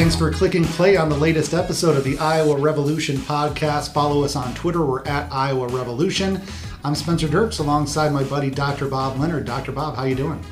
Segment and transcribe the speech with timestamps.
[0.00, 3.92] Thanks for clicking play on the latest episode of the Iowa Revolution podcast.
[3.92, 4.82] Follow us on Twitter.
[4.82, 6.40] We're at Iowa Revolution.
[6.82, 8.88] I'm Spencer Dirks alongside my buddy Dr.
[8.88, 9.44] Bob Leonard.
[9.44, 9.72] Dr.
[9.72, 10.42] Bob, how you doing?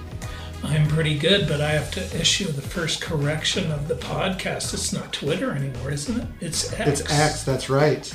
[0.63, 4.75] I'm pretty good, but I have to issue the first correction of the podcast.
[4.75, 6.29] It's not Twitter anymore, isn't it?
[6.43, 7.01] It's X.
[7.01, 8.15] It's X, that's right.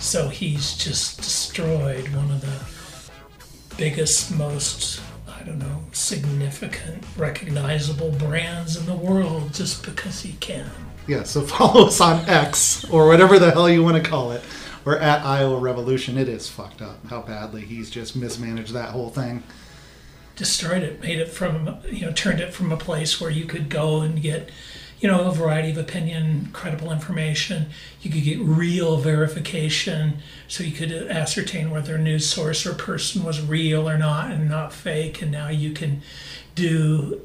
[0.00, 5.00] So he's just destroyed one of the biggest, most,
[5.44, 10.70] I don't know, significant, recognizable brands in the world just because he can.
[11.06, 14.42] Yeah, so follow us on X or whatever the hell you want to call it.
[14.86, 16.16] We're at Iowa Revolution.
[16.16, 19.42] It is fucked up how badly he's just mismanaged that whole thing.
[20.34, 23.68] Destroyed it, made it from, you know, turned it from a place where you could
[23.68, 24.48] go and get,
[25.04, 27.66] you know, a variety of opinion, credible information.
[28.00, 30.16] You could get real verification,
[30.48, 34.48] so you could ascertain whether a news source or person was real or not and
[34.48, 35.20] not fake.
[35.20, 36.00] And now you can
[36.54, 37.20] do,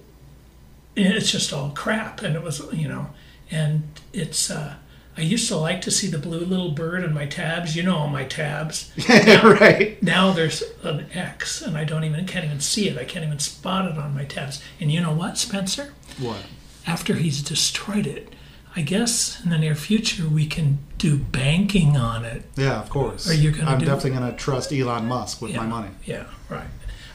[0.97, 2.21] it's just all crap.
[2.21, 3.11] And it was, you know,
[3.49, 4.75] and it's, uh,
[5.15, 7.77] I used to like to see the blue little bird in my tabs.
[7.77, 8.91] You know all my tabs.
[9.09, 9.97] right.
[10.03, 12.97] Now there's an X, and I don't even can't even see it.
[12.97, 14.61] I can't even spot it on my tabs.
[14.81, 15.93] And you know what, Spencer?
[16.17, 16.43] What?
[16.87, 18.33] After he's destroyed it,
[18.75, 22.43] I guess in the near future we can do banking on it.
[22.55, 23.29] Yeah, of course.
[23.29, 25.89] Are you gonna I'm definitely going to trust Elon Musk with my money.
[26.05, 26.67] Yeah, right.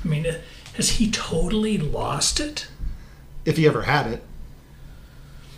[0.05, 0.27] I mean,
[0.75, 2.69] has he totally lost it?
[3.45, 4.23] If he ever had it.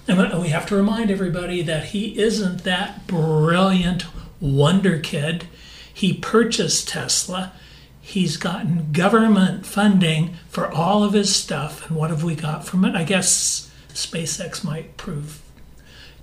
[0.08, 4.04] And we have to remind everybody that he isn't that brilliant
[4.40, 5.46] wonder kid.
[5.92, 7.52] He purchased Tesla.
[8.00, 11.88] He's gotten government funding for all of his stuff.
[11.88, 12.94] And what have we got from it?
[12.94, 13.65] I guess
[13.96, 15.40] SpaceX might prove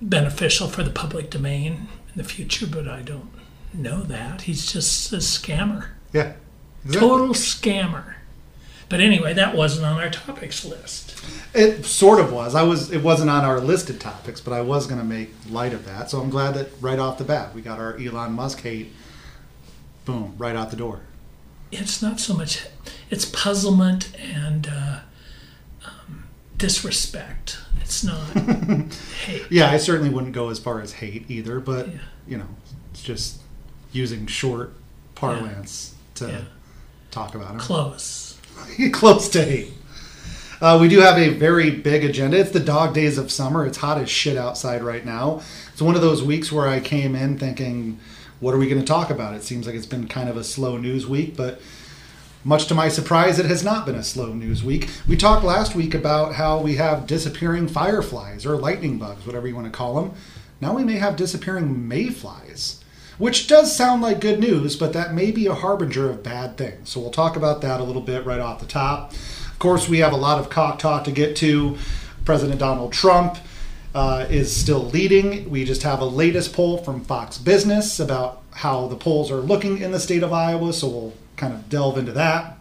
[0.02, 3.30] beneficial for the public domain in the future, but I don't
[3.74, 4.42] know that.
[4.44, 5.88] He's just a scammer.
[6.14, 6.34] Yeah.
[6.86, 7.08] Exactly.
[7.10, 8.16] Total scammer.
[8.90, 11.16] But anyway, that wasn't on our topics list.
[11.56, 12.54] It sort of was.
[12.54, 12.92] I was.
[12.92, 16.12] It wasn't on our listed topics, but I was going to make light of that.
[16.12, 18.92] So I'm glad that right off the bat we got our Elon Musk hate.
[20.06, 20.36] Boom!
[20.38, 21.00] Right out the door.
[21.72, 22.68] it's not so much
[23.10, 25.00] it's puzzlement and uh,
[25.86, 26.26] um,
[26.58, 28.20] disrespect it's not
[29.26, 31.94] hate Yeah, I certainly wouldn't go as far as hate either, but Yeah.
[32.28, 32.48] you know,
[32.92, 33.42] it's just
[33.92, 34.74] using short
[35.16, 36.42] parlance to Yeah.
[37.12, 37.60] talk about him.
[37.60, 38.38] close
[38.92, 39.74] Close to hate.
[40.62, 42.38] Uh, we do have a very big agenda.
[42.38, 43.66] It's the dog days of summer.
[43.66, 45.42] It's hot as shit outside right now.
[45.74, 48.00] It's one of those weeks where I came in thinking,
[48.40, 49.34] what are we going to talk about?
[49.34, 51.60] It seems like it's been kind of a slow news week, but
[52.44, 54.90] much to my surprise, it has not been a slow news week.
[55.08, 59.56] We talked last week about how we have disappearing fireflies or lightning bugs, whatever you
[59.56, 60.14] want to call them.
[60.60, 62.84] Now we may have disappearing mayflies,
[63.18, 66.90] which does sound like good news, but that may be a harbinger of bad things.
[66.90, 69.12] So we'll talk about that a little bit right off the top.
[69.14, 71.78] Of course, we have a lot of cock talk to get to.
[72.26, 73.38] President Donald Trump
[73.96, 75.50] uh, is still leading.
[75.50, 79.80] We just have a latest poll from Fox Business about how the polls are looking
[79.80, 82.58] in the state of Iowa, so we'll kind of delve into that.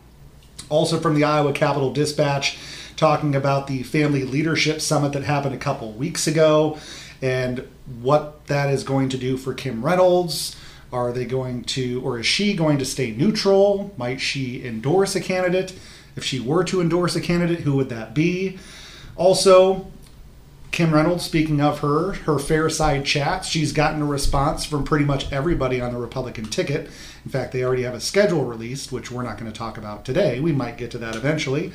[0.68, 2.58] Also from the Iowa Capital Dispatch,
[2.96, 6.78] talking about the Family Leadership Summit that happened a couple weeks ago
[7.20, 7.66] and
[8.00, 10.56] what that is going to do for Kim Reynolds.
[10.92, 13.94] Are they going to, or is she going to stay neutral?
[13.96, 15.72] Might she endorse a candidate?
[16.16, 18.58] If she were to endorse a candidate, who would that be?
[19.16, 19.90] Also,
[20.72, 25.04] Kim Reynolds, speaking of her, her fair side chats, she's gotten a response from pretty
[25.04, 26.90] much everybody on the Republican ticket.
[27.26, 30.06] In fact, they already have a schedule released, which we're not going to talk about
[30.06, 30.40] today.
[30.40, 31.72] We might get to that eventually.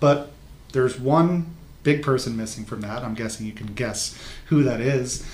[0.00, 0.32] But
[0.72, 3.04] there's one big person missing from that.
[3.04, 5.24] I'm guessing you can guess who that is.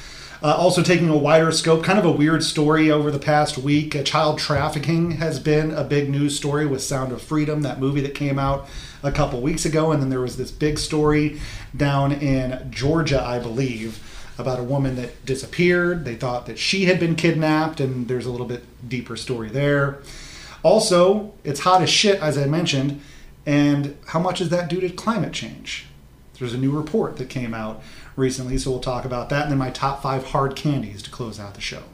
[0.42, 3.96] Uh, also, taking a wider scope, kind of a weird story over the past week.
[3.96, 8.02] Uh, child trafficking has been a big news story with Sound of Freedom, that movie
[8.02, 8.68] that came out
[9.02, 9.92] a couple weeks ago.
[9.92, 11.40] And then there was this big story
[11.76, 14.02] down in Georgia, I believe,
[14.38, 16.04] about a woman that disappeared.
[16.04, 19.98] They thought that she had been kidnapped, and there's a little bit deeper story there.
[20.62, 23.00] Also, it's hot as shit, as I mentioned.
[23.46, 25.86] And how much is that due to climate change?
[26.38, 27.82] There's a new report that came out
[28.16, 29.44] recently, so we'll talk about that.
[29.44, 31.84] And then my top five hard candies to close out the show.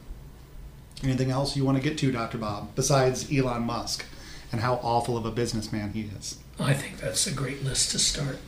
[1.03, 2.39] Anything else you want to get to, Dr.
[2.39, 4.05] Bob, besides Elon Musk
[4.51, 6.39] and how awful of a businessman he is?
[6.63, 8.39] I think that's a great list to start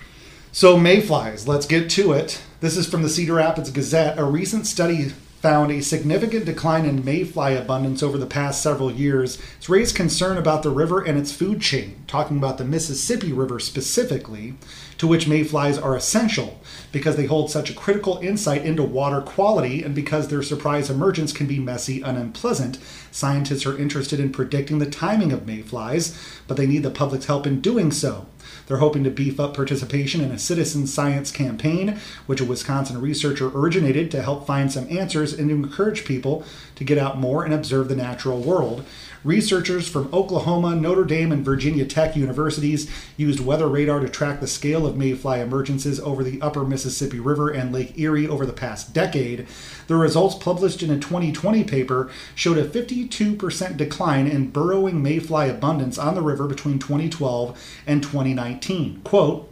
[0.53, 2.41] So, mayflies, let's get to it.
[2.61, 4.21] This is from the Cedar Rapids Gazette.
[4.21, 5.09] A recent study
[5.43, 9.37] found a significant decline in mayfly abundance over the past several years.
[9.59, 13.59] It's raised concern about the river and its food chain, talking about the Mississippi River
[13.59, 14.55] specifically.
[14.99, 16.61] To which mayflies are essential
[16.93, 21.33] because they hold such a critical insight into water quality and because their surprise emergence
[21.33, 22.79] can be messy and unpleasant.
[23.11, 27.47] Scientists are interested in predicting the timing of mayflies, but they need the public's help
[27.47, 28.27] in doing so.
[28.67, 33.49] They're hoping to beef up participation in a citizen science campaign, which a Wisconsin researcher
[33.49, 36.45] originated to help find some answers and to encourage people
[36.77, 38.85] to get out more and observe the natural world.
[39.25, 44.47] Researchers from Oklahoma, Notre Dame, and Virginia Tech universities used weather radar to track the
[44.47, 48.93] scale of mayfly emergences over the upper Mississippi River and Lake Erie over the past
[48.93, 49.47] decade.
[49.87, 55.97] The results published in a 2020 paper showed a 52% decline in burrowing mayfly abundance
[55.97, 59.01] on the river between 2012 and 2019.
[59.05, 59.51] Quote,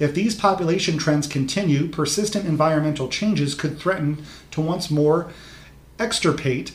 [0.00, 5.30] if these population trends continue, persistent environmental changes could threaten to once more
[6.00, 6.72] extirpate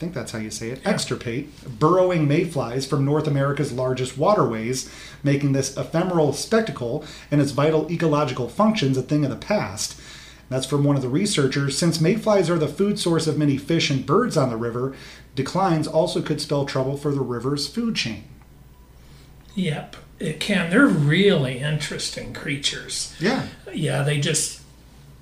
[0.00, 4.90] think that's how you say it, extirpate burrowing mayflies from North America's largest waterways,
[5.22, 10.00] making this ephemeral spectacle and its vital ecological functions a thing of the past.
[10.48, 11.78] That's from one of the researchers.
[11.78, 14.94] Since mayflies are the food source of many fish and birds on the river,
[15.36, 18.24] declines also could spell trouble for the river's food chain.
[19.54, 20.70] Yep, it can.
[20.70, 23.14] They're really interesting creatures.
[23.20, 23.46] Yeah.
[23.72, 24.59] Yeah, they just,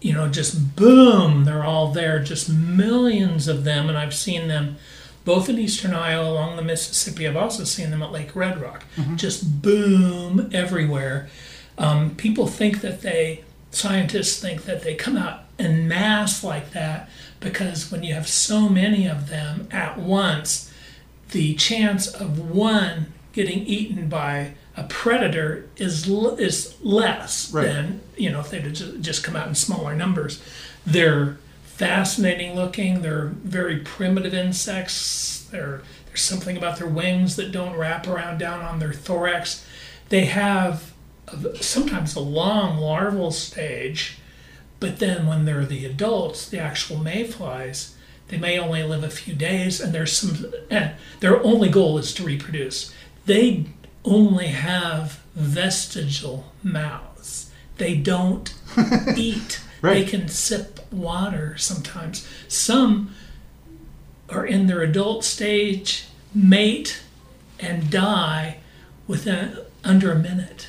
[0.00, 3.88] you know, just boom, they're all there, just millions of them.
[3.88, 4.76] And I've seen them
[5.24, 7.26] both in eastern Iowa along the Mississippi.
[7.26, 8.84] I've also seen them at Lake Red Rock.
[9.16, 11.28] Just boom everywhere.
[11.76, 17.10] Um, people think that they, scientists think that they come out en masse like that
[17.40, 20.72] because when you have so many of them at once,
[21.30, 27.66] the chance of one getting eaten by a predator is l- is less Right.
[27.66, 30.40] than you know if they just just come out in smaller numbers.
[30.86, 33.02] They're fascinating looking.
[33.02, 35.46] They're very primitive insects.
[35.50, 39.64] They're, there's something about their wings that don't wrap around down on their thorax.
[40.08, 40.92] They have
[41.28, 44.18] a, sometimes a long larval stage,
[44.80, 47.94] but then when they're the adults, the actual mayflies,
[48.28, 50.52] they may only live a few days, and there's some.
[50.70, 52.92] And their only goal is to reproduce.
[53.26, 53.66] They
[54.04, 57.50] only have vestigial mouths.
[57.76, 58.54] They don't
[59.16, 59.60] eat.
[59.82, 62.26] They can sip water sometimes.
[62.48, 63.14] Some
[64.28, 67.00] are in their adult stage, mate,
[67.60, 68.58] and die
[69.06, 70.68] within under a minute.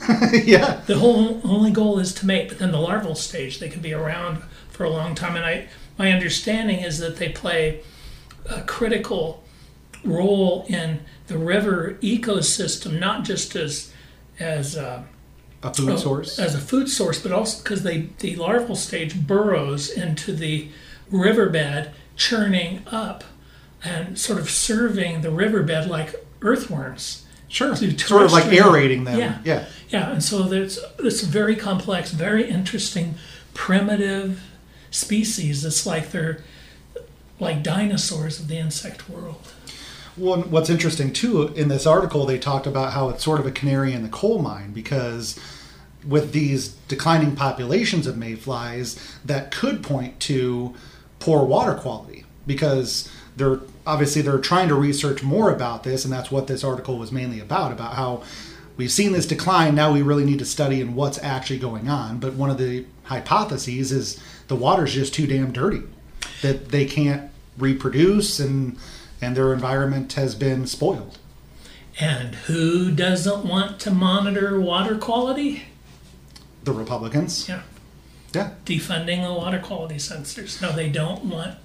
[0.32, 0.82] yeah.
[0.86, 3.92] The whole only goal is to mate, but then the larval stage they can be
[3.92, 5.36] around for a long time.
[5.36, 7.82] And I, my understanding is that they play
[8.48, 9.42] a critical
[10.04, 13.92] role in the river ecosystem, not just as
[14.38, 15.02] as uh,
[15.62, 16.38] A food Oh, source.
[16.38, 20.68] as a food source, but also because they the larval stage burrows into the
[21.10, 23.24] riverbed, churning up
[23.82, 27.24] and sort of serving the riverbed like earthworms.
[27.48, 27.74] Sure.
[27.74, 29.18] Sort of like aerating them.
[29.18, 29.38] Yeah.
[29.44, 29.64] Yeah.
[29.88, 33.14] Yeah, and so there's it's a very complex, very interesting,
[33.54, 34.42] primitive
[34.90, 35.64] species.
[35.64, 36.42] It's like they're
[37.40, 39.52] like dinosaurs of the insect world.
[40.18, 43.52] Well, what's interesting too in this article, they talked about how it's sort of a
[43.52, 45.38] canary in the coal mine because
[46.06, 50.74] with these declining populations of mayflies, that could point to
[51.20, 56.30] poor water quality because they're obviously they're trying to research more about this, and that's
[56.30, 58.22] what this article was mainly about about how
[58.76, 59.74] we've seen this decline.
[59.74, 62.18] Now we really need to study and what's actually going on.
[62.18, 65.82] But one of the hypotheses is the water's just too damn dirty
[66.42, 68.76] that they can't reproduce and
[69.20, 71.18] and their environment has been spoiled.
[72.00, 75.64] And who doesn't want to monitor water quality?
[76.64, 77.48] The Republicans.
[77.48, 77.62] Yeah,
[78.34, 78.50] Yeah.
[78.64, 80.60] defunding the water quality sensors.
[80.62, 81.56] No, they don't want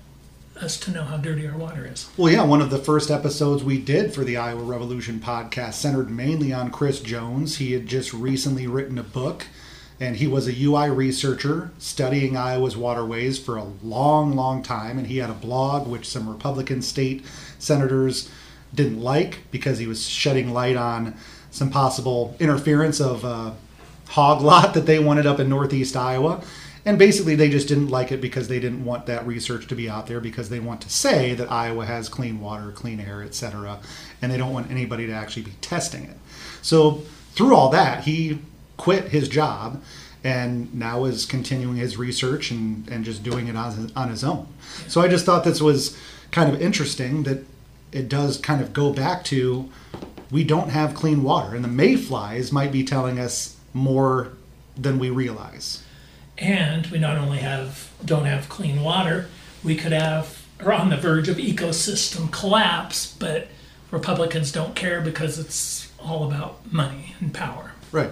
[0.59, 2.07] us to know how dirty our water is.
[2.15, 6.09] Well, yeah, one of the first episodes we did for the Iowa Revolution podcast centered
[6.11, 7.57] mainly on Chris Jones.
[7.57, 9.47] He had just recently written a book,
[9.99, 14.97] and he was a UI researcher studying Iowa's waterways for a long, long time.
[14.97, 17.23] And he had a blog which some Republican state
[17.59, 18.29] senators
[18.73, 21.15] didn't like because he was shedding light on
[21.51, 23.51] some possible interference of uh,
[24.09, 26.43] hog lot that they wanted up in northeast Iowa.
[26.85, 29.89] And basically, they just didn't like it because they didn't want that research to be
[29.89, 33.79] out there because they want to say that Iowa has clean water, clean air, etc.
[34.21, 36.17] And they don't want anybody to actually be testing it.
[36.61, 37.03] So,
[37.35, 38.39] through all that, he
[38.77, 39.81] quit his job
[40.23, 44.23] and now is continuing his research and, and just doing it on his, on his
[44.23, 44.47] own.
[44.87, 45.97] So, I just thought this was
[46.31, 47.43] kind of interesting that
[47.91, 49.69] it does kind of go back to
[50.31, 54.33] we don't have clean water, and the mayflies might be telling us more
[54.75, 55.83] than we realize.
[56.39, 59.27] And we not only have don't have clean water,
[59.63, 63.47] we could have are on the verge of ecosystem collapse, but
[63.91, 67.73] Republicans don't care because it's all about money and power.
[67.91, 68.09] Right.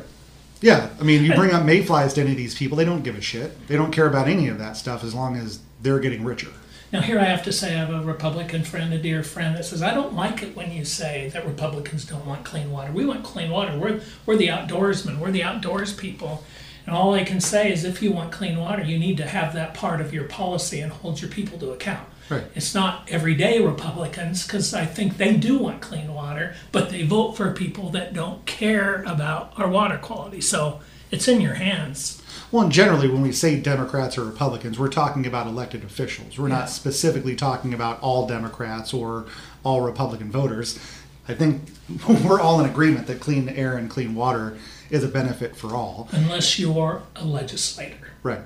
[0.61, 3.17] Yeah, I mean, you bring up mayflies to any of these people, they don't give
[3.17, 3.67] a shit.
[3.67, 6.49] They don't care about any of that stuff as long as they're getting richer.
[6.93, 9.63] Now, here I have to say, I have a Republican friend, a dear friend, that
[9.63, 12.91] says, I don't like it when you say that Republicans don't want clean water.
[12.91, 13.77] We want clean water.
[13.77, 16.43] We're, we're the outdoorsmen, we're the outdoors people.
[16.85, 19.53] And all I can say is, if you want clean water, you need to have
[19.53, 22.07] that part of your policy and hold your people to account.
[22.31, 22.45] Right.
[22.55, 27.33] It's not everyday Republicans, because I think they do want clean water, but they vote
[27.33, 30.39] for people that don't care about our water quality.
[30.39, 30.79] So
[31.11, 32.21] it's in your hands.
[32.51, 36.37] Well, and generally, when we say Democrats or Republicans, we're talking about elected officials.
[36.39, 36.59] We're Yeah.
[36.59, 39.25] not specifically talking about all Democrats or
[39.63, 40.79] all Republican voters.
[41.27, 41.63] I think
[42.25, 44.57] we're all in agreement that clean air and clean water
[44.89, 46.07] is a benefit for all.
[46.11, 48.07] Unless you're a legislator.
[48.23, 48.41] Right.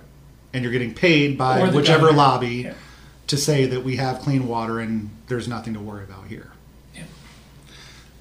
[0.54, 2.74] And you're getting paid by whichever lobby Yeah.
[3.27, 6.51] To say that we have clean water and there's nothing to worry about here.
[6.94, 7.03] Yeah.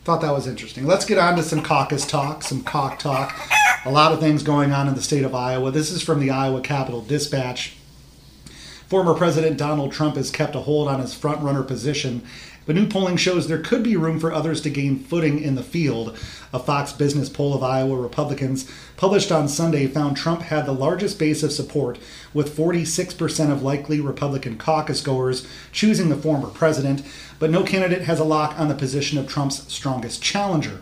[0.04, 0.86] Thought that was interesting.
[0.86, 3.38] Let's get on to some caucus talk, some cock talk.
[3.84, 5.70] A lot of things going on in the state of Iowa.
[5.70, 7.76] This is from the Iowa Capital Dispatch.
[8.88, 12.22] Former President Donald Trump has kept a hold on his frontrunner position,
[12.66, 15.62] but new polling shows there could be room for others to gain footing in the
[15.62, 16.16] field.
[16.52, 21.18] A Fox Business poll of Iowa Republicans published on Sunday found Trump had the largest
[21.18, 21.98] base of support,
[22.32, 27.02] with 46% of likely Republican caucus goers choosing the former president,
[27.38, 30.80] but no candidate has a lock on the position of Trump's strongest challenger.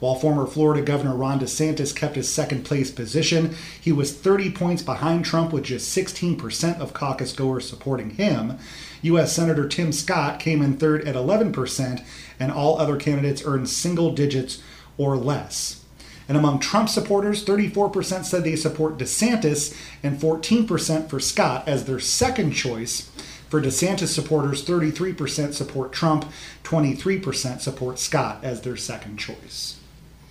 [0.00, 4.82] While former Florida Governor Ron DeSantis kept his second place position, he was 30 points
[4.82, 8.58] behind Trump with just 16% of caucus goers supporting him.
[9.02, 9.32] U.S.
[9.32, 12.04] Senator Tim Scott came in third at 11%,
[12.40, 14.62] and all other candidates earned single digits
[14.96, 15.84] or less.
[16.28, 22.00] And among Trump supporters, 34% said they support DeSantis and 14% for Scott as their
[22.00, 23.10] second choice.
[23.48, 26.26] For DeSantis supporters, 33% support Trump,
[26.64, 29.80] 23% support Scott as their second choice.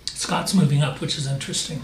[0.06, 1.82] Scott's moving up, which is interesting.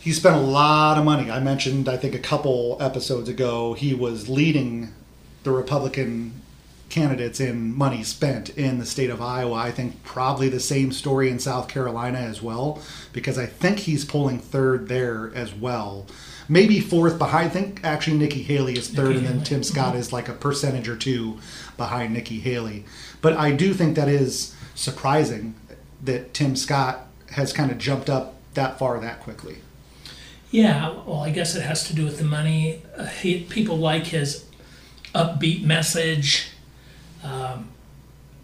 [0.00, 1.30] He spent a lot of money.
[1.30, 4.94] I mentioned, I think, a couple episodes ago, he was leading
[5.42, 6.40] the Republican
[6.88, 9.54] candidates in money spent in the state of Iowa.
[9.54, 12.82] I think probably the same story in South Carolina as well,
[13.12, 16.06] because I think he's pulling third there as well.
[16.48, 17.46] Maybe fourth behind.
[17.46, 19.44] I think actually Nikki Haley is third, Nikki and then Haley.
[19.44, 21.38] Tim Scott is like a percentage or two
[21.76, 22.84] behind Nikki Haley.
[23.22, 25.54] But I do think that is surprising
[26.02, 29.58] that Tim Scott has kind of jumped up that far that quickly.
[30.50, 32.82] Yeah, well, I guess it has to do with the money.
[32.96, 34.44] Uh, he, people like his
[35.14, 36.48] upbeat message.
[37.22, 37.70] Um,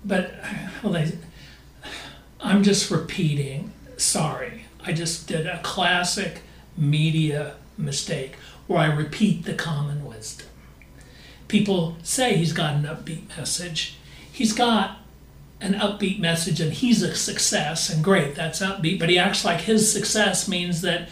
[0.05, 0.35] but
[2.41, 3.73] I'm just repeating.
[3.97, 6.43] Sorry, I just did a classic
[6.77, 10.49] media mistake where I repeat the common wisdom.
[11.49, 13.97] People say he's got an upbeat message.
[14.31, 14.99] He's got
[15.61, 19.63] an upbeat message and he's a success and great that's upbeat but he acts like
[19.63, 21.09] his success means that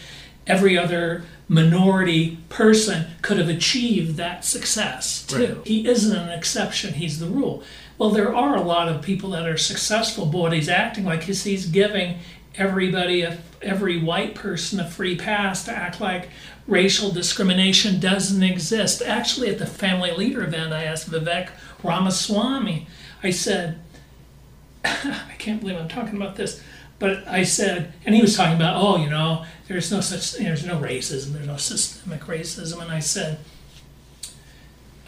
[0.46, 5.66] every other minority person could have achieved that success too Right.
[5.66, 7.62] he isn't an exception he's the rule
[7.98, 11.44] well there are a lot of people that are successful but he's acting like is
[11.44, 12.18] he's giving
[12.56, 16.28] everybody a, every white person a free pass to act like
[16.66, 21.50] racial discrimination doesn't exist actually at the family leader event i asked vivek
[21.82, 22.86] ramaswamy
[23.22, 23.78] i said
[24.84, 26.62] I can't believe I'm talking about this.
[26.98, 30.64] But I said, and he was talking about, oh, you know, there's no such, there's
[30.64, 32.80] no racism, there's no systemic racism.
[32.80, 33.38] And I said,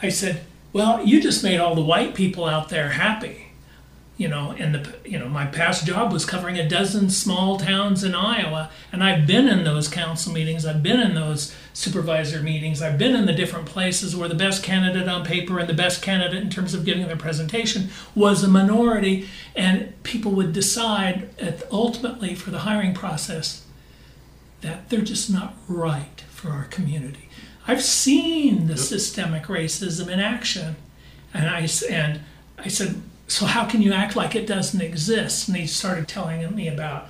[0.03, 3.43] I said, well, you just made all the white people out there happy.
[4.19, 8.03] You know, and the, you know, my past job was covering a dozen small towns
[8.03, 12.81] in Iowa, and I've been in those council meetings, I've been in those supervisor meetings,
[12.81, 16.01] I've been in the different places where the best candidate on paper and the best
[16.01, 21.71] candidate in terms of giving their presentation was a minority, and people would decide at,
[21.71, 23.67] ultimately for the hiring process
[24.63, 27.29] that they're just not right for our community.
[27.69, 30.77] I've seen the systemic racism in action,
[31.35, 32.21] and I and
[32.59, 35.47] I said, so how can you act like it doesn't exist?
[35.47, 37.09] And he started telling me about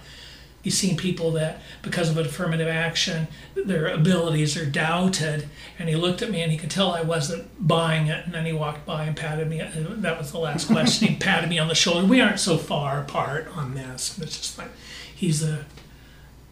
[0.67, 6.23] he's seen people that because of affirmative action their abilities are doubted and he looked
[6.23, 9.05] at me and he could tell i wasn't buying it and then he walked by
[9.05, 12.21] and patted me that was the last question he patted me on the shoulder we
[12.21, 14.71] aren't so far apart on this and it's just like
[15.15, 15.65] he's a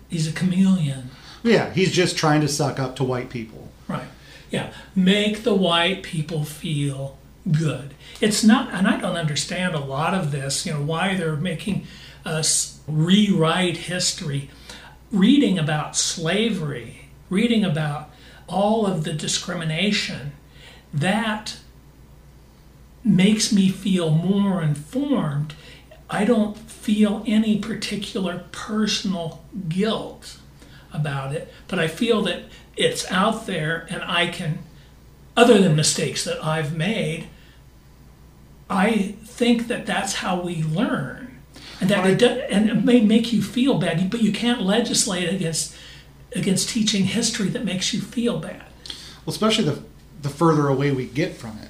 [0.08, 1.10] he's a chameleon
[1.42, 3.68] Yeah, he's just trying to suck up to white people.
[3.88, 4.06] Right.
[4.50, 4.72] Yeah.
[4.94, 7.18] Make the white people feel
[7.50, 7.92] good.
[8.20, 11.86] It's not, and I don't understand a lot of this, you know, why they're making
[12.24, 14.50] us rewrite history.
[15.10, 18.10] Reading about slavery, reading about
[18.48, 20.32] all of the discrimination,
[20.92, 21.56] that
[23.04, 25.54] makes me feel more informed.
[26.08, 30.38] I don't feel any particular personal guilt
[30.92, 32.44] about it, but I feel that
[32.76, 34.60] it's out there and I can,
[35.36, 37.28] other than mistakes that I've made,
[38.70, 41.23] I think that that's how we learn.
[41.80, 45.28] And that it, does, and it may make you feel bad, but you can't legislate
[45.28, 45.76] against
[46.34, 48.64] against teaching history that makes you feel bad.
[49.24, 49.82] Well, especially the
[50.22, 51.68] the further away we get from it.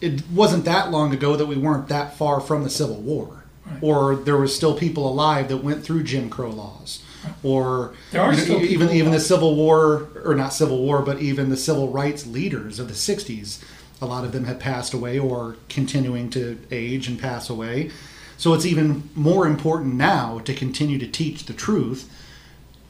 [0.00, 3.78] It wasn't that long ago that we weren't that far from the Civil War, Right.
[3.82, 7.02] or there was still people alive that went through Jim Crow laws,
[7.42, 9.20] or There are you know, even even the.
[9.20, 13.58] Civil War, or not Civil War, but even the civil rights leaders of the '60s.
[14.00, 17.90] A lot of them have passed away or continuing to age and pass away.
[18.36, 22.08] So it's even more important now to continue to teach the truth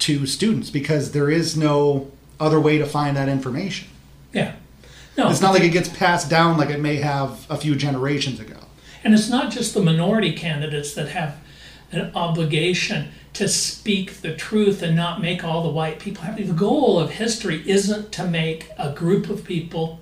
[0.00, 3.88] to students because there is no other way to find that information.
[4.32, 4.56] Yeah.
[5.16, 8.38] No, It's not like it gets passed down like it may have a few generations
[8.38, 8.58] ago.
[9.02, 11.38] And it's not just the minority candidates that have
[11.90, 16.44] an obligation to speak the truth and not make all the white people happy.
[16.44, 19.98] The goal of history isn't to make a group of people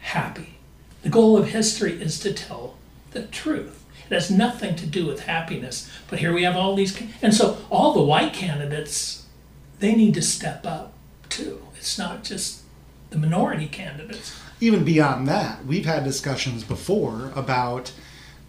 [0.00, 0.54] happy.
[1.02, 2.76] The goal of history is to tell
[3.12, 3.84] the truth.
[4.10, 5.90] It has nothing to do with happiness.
[6.08, 9.26] But here we have all these, and so all the white candidates,
[9.78, 10.92] they need to step up
[11.28, 11.62] too.
[11.76, 12.62] It's not just
[13.10, 14.38] the minority candidates.
[14.60, 17.92] Even beyond that, we've had discussions before about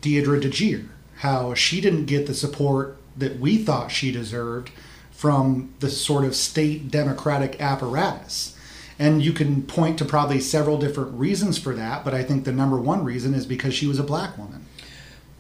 [0.02, 4.72] Deidre DeJear, how she didn't get the support that we thought she deserved
[5.12, 8.58] from the sort of state democratic apparatus.
[9.02, 12.52] And you can point to probably several different reasons for that, but I think the
[12.52, 14.68] number one reason is because she was a black woman.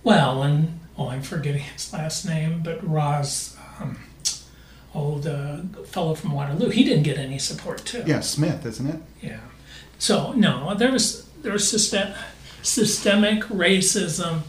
[0.03, 3.99] Well, and oh, I'm forgetting his last name, but Ras, um,
[4.95, 8.03] oh, the fellow from Waterloo, he didn't get any support too.
[8.07, 8.99] Yeah, Smith, isn't it?
[9.21, 9.41] Yeah.
[9.99, 12.13] So no, there was there was system,
[12.63, 14.41] systemic racism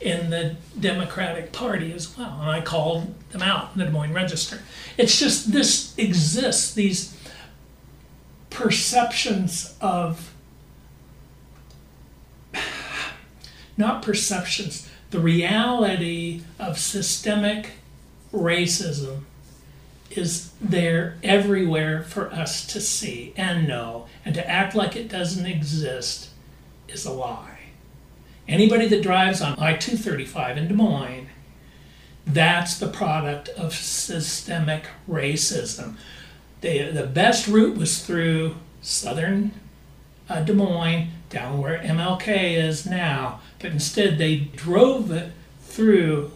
[0.00, 4.14] in the Democratic Party as well, and I called them out in the Des Moines
[4.14, 4.60] Register.
[4.96, 7.14] It's just this exists these
[8.54, 10.32] perceptions of
[13.76, 17.72] not perceptions, the reality of systemic
[18.32, 19.22] racism
[20.10, 25.46] is there everywhere for us to see and know, and to act like it doesn't
[25.46, 26.30] exist
[26.88, 27.58] is a lie.
[28.46, 31.28] Anybody that drives on I 235 in Des Moines,
[32.24, 35.96] that's the product of systemic racism.
[36.64, 39.52] The, the best route was through southern
[40.30, 46.30] uh, Des Moines, down where MLK is now, but instead they drove it through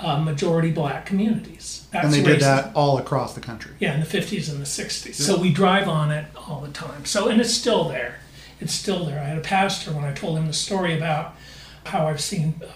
[0.00, 1.86] uh, majority black communities.
[1.92, 2.40] That's and they did racism.
[2.40, 3.70] that all across the country.
[3.78, 5.14] Yeah, in the 50s and the 60s.
[5.14, 7.04] So we drive on it all the time.
[7.04, 8.16] So, and it's still there.
[8.58, 9.20] It's still there.
[9.20, 11.36] I had a pastor when I told him the story about
[11.84, 12.66] how I've seen uh,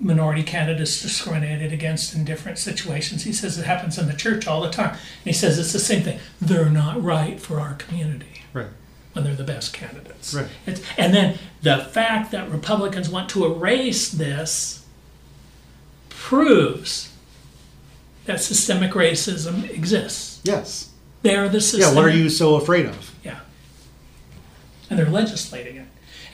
[0.00, 3.24] minority candidates discriminated against in different situations.
[3.24, 4.90] He says it happens in the church all the time.
[4.90, 6.20] And he says it's the same thing.
[6.40, 8.68] They're not right for our community Right.
[9.12, 10.32] when they're the best candidates.
[10.34, 10.46] Right.
[10.66, 14.84] It's, and then the fact that Republicans want to erase this
[16.08, 17.12] proves
[18.26, 20.40] that systemic racism exists.
[20.44, 20.90] Yes.
[21.22, 21.80] They're the system.
[21.90, 23.14] Yeah, what are you so afraid of?
[23.24, 23.40] Yeah.
[24.90, 25.87] And they're legislating it.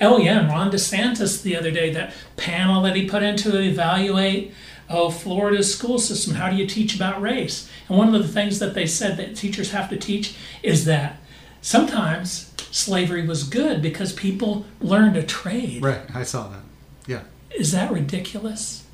[0.05, 3.61] Oh yeah, and Ron DeSantis the other day, that panel that he put in to
[3.61, 4.53] evaluate
[4.89, 7.69] oh Florida's school system, how do you teach about race?
[7.89, 11.17] And one of the things that they said that teachers have to teach is that
[11.63, 15.83] sometimes slavery was good because people learned a trade.
[15.83, 16.03] Right.
[16.15, 16.61] I saw that.
[17.07, 17.23] Yeah.
[17.51, 18.85] Is that ridiculous?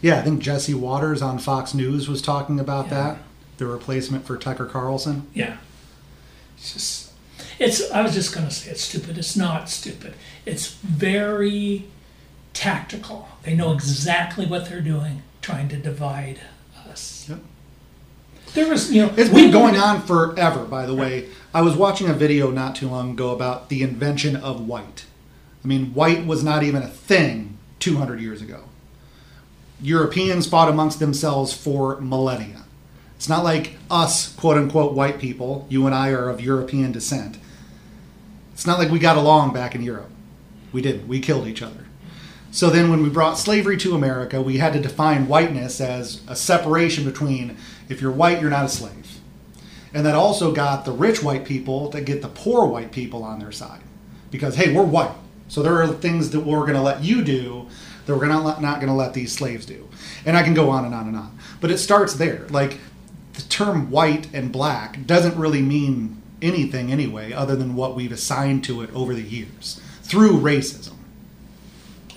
[0.00, 2.94] Yeah, I think Jesse Watters on Fox News was talking about Yeah.
[2.94, 3.18] that.
[3.58, 5.26] The replacement for Tucker Carlson.
[5.34, 5.58] Yeah.
[6.56, 7.11] It's just
[7.62, 9.16] it's I was just gonna say it's stupid.
[9.16, 10.14] It's not stupid.
[10.44, 11.86] It's very
[12.52, 13.28] tactical.
[13.42, 13.74] They know mm-hmm.
[13.74, 16.40] exactly what they're doing, trying to divide
[16.88, 17.26] us.
[17.28, 17.38] Yep.
[18.54, 21.28] There was you know It's been going on forever, by the way.
[21.54, 25.04] I was watching a video not too long ago about the invention of white.
[25.64, 28.64] I mean, white was not even a thing 200 years ago.
[29.80, 32.62] Europeans fought amongst themselves for millennia.
[33.16, 37.38] It's not like us, quote unquote, white people, you and I are of European descent.
[38.52, 40.10] It's not like we got along back in Europe.
[40.72, 41.08] We didn't.
[41.08, 41.86] We killed each other.
[42.50, 46.36] So then, when we brought slavery to America, we had to define whiteness as a
[46.36, 47.56] separation between
[47.88, 49.20] if you're white, you're not a slave.
[49.94, 53.38] And that also got the rich white people to get the poor white people on
[53.38, 53.80] their side.
[54.30, 55.14] Because, hey, we're white.
[55.48, 57.68] So there are things that we're going to let you do
[58.06, 59.88] that we're gonna not going to let these slaves do.
[60.24, 61.38] And I can go on and on and on.
[61.60, 62.46] But it starts there.
[62.48, 62.78] Like,
[63.34, 68.64] the term white and black doesn't really mean anything anyway, other than what we've assigned
[68.64, 70.94] to it over the years through racism.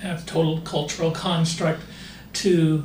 [0.03, 1.81] a total cultural construct
[2.33, 2.83] to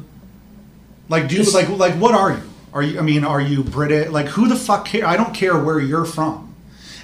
[1.08, 2.42] Like, do It's- like like what are you?
[2.72, 2.98] Are you?
[3.00, 4.10] I mean, are you British?
[4.10, 5.04] Like, who the fuck care?
[5.04, 6.54] I don't care where you're from.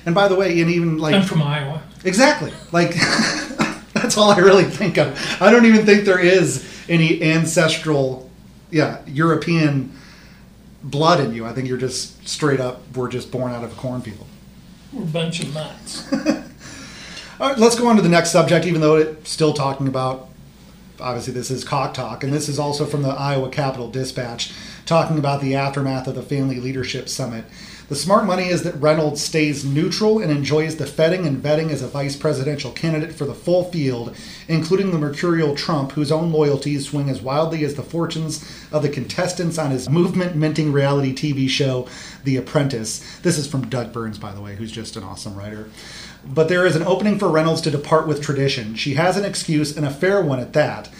[0.06, 1.82] And by the way, and even like I'm from Iowa.
[2.04, 2.94] exactly like
[3.94, 5.18] that's all I really think of.
[5.40, 8.30] I don't even think there is any ancestral,
[8.70, 9.90] yeah, European
[10.90, 11.44] blood in you.
[11.44, 12.80] I think you're just straight up.
[12.94, 14.26] We're just born out of a cornfield.
[14.92, 16.12] We're a bunch of mutts.
[17.38, 20.28] All right, let's go on to the next subject, even though it's still talking about.
[20.98, 24.52] Obviously, this is cock talk, and this is also from the Iowa Capital Dispatch,
[24.86, 27.44] talking about the aftermath of the Family Leadership Summit.
[27.88, 31.82] The smart money is that Reynolds stays neutral and enjoys the feting and vetting as
[31.82, 34.16] a vice presidential candidate for the full field,
[34.48, 38.88] including the mercurial Trump, whose own loyalties swing as wildly as the fortunes of the
[38.88, 41.86] contestants on his movement minting reality TV show,
[42.24, 43.20] The Apprentice.
[43.20, 45.70] This is from Doug Burns, by the way, who's just an awesome writer.
[46.24, 48.74] But there is an opening for Reynolds to depart with tradition.
[48.74, 50.90] She has an excuse, and a fair one at that,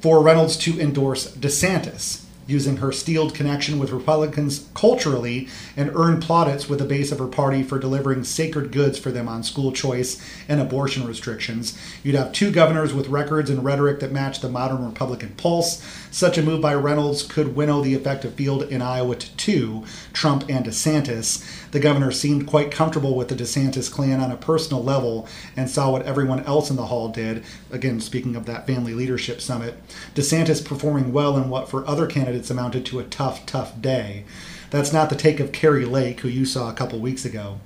[0.00, 2.19] for Reynolds to endorse DeSantis,
[2.50, 7.26] using her steeled connection with Republicans culturally and earn plaudits with the base of her
[7.26, 11.78] party for delivering sacred goods for them on school choice and abortion restrictions.
[12.02, 15.82] You'd have two governors with records and rhetoric that match the modern Republican pulse.
[16.10, 20.44] Such a move by Reynolds could winnow the effective field in Iowa to two, Trump
[20.48, 21.59] and DeSantis.
[21.72, 25.90] The governor seemed quite comfortable with the DeSantis clan on a personal level and saw
[25.90, 27.44] what everyone else in the hall did.
[27.70, 29.80] Again, speaking of that family leadership summit,
[30.14, 34.24] DeSantis performing well in what for other candidates amounted to a tough, tough day.
[34.70, 37.60] That's not the take of Kari Lake, who you saw a couple weeks ago.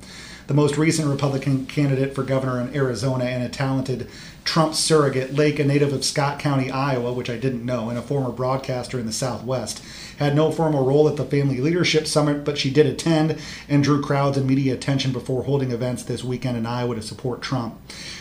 [0.46, 4.11] The most recent Republican candidate for governor in Arizona and a talented
[4.44, 8.02] Trump surrogate, Lake, a native of Scott County, Iowa, which I didn't know, and a
[8.02, 9.83] former broadcaster in the Southwest,
[10.18, 14.02] had no formal role at the Family Leadership Summit, but she did attend and drew
[14.02, 17.80] crowds and media attention before holding events this weekend in Iowa to support Trump.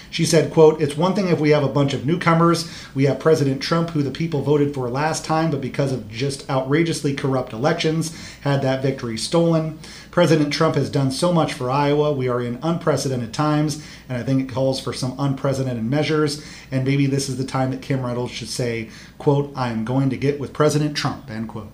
[0.09, 2.71] She said, quote, It's one thing if we have a bunch of newcomers.
[2.93, 6.47] We have President Trump, who the people voted for last time, but because of just
[6.49, 9.79] outrageously corrupt elections, had that victory stolen.
[10.13, 12.13] President Trump has done so much for Iowa.
[12.13, 16.45] We are in unprecedented times, and I think it calls for some unprecedented measures.
[16.69, 20.11] And maybe this is the time that Kim Reynolds should say, quote, I am going
[20.11, 21.71] to get with President Trump, end quote.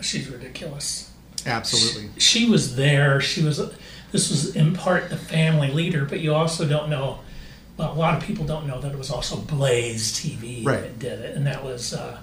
[0.00, 1.10] She's ridiculous.
[1.44, 2.10] Absolutely.
[2.20, 3.20] She, she was there.
[3.20, 3.58] She was.
[4.12, 7.18] This was in part the family leader, but you also don't know.
[7.76, 10.82] Well, a lot of people don't know that it was also Blaze TV Right.
[10.82, 12.22] that did it, and that was uh,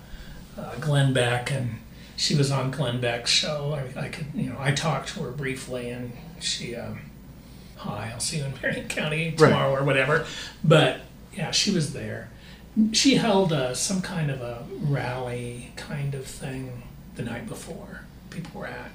[0.57, 1.79] uh, Glenn Beck, and
[2.15, 3.73] she was on Glenn Beck's show.
[3.97, 6.99] I, I could, you know, I talked to her briefly, and she, um,
[7.77, 10.25] hi, I'll see you in Marion County tomorrow or whatever.
[10.63, 11.01] But
[11.33, 12.29] yeah, she was there.
[12.91, 16.83] She held uh, some kind of a rally kind of thing
[17.15, 18.91] the night before people were at,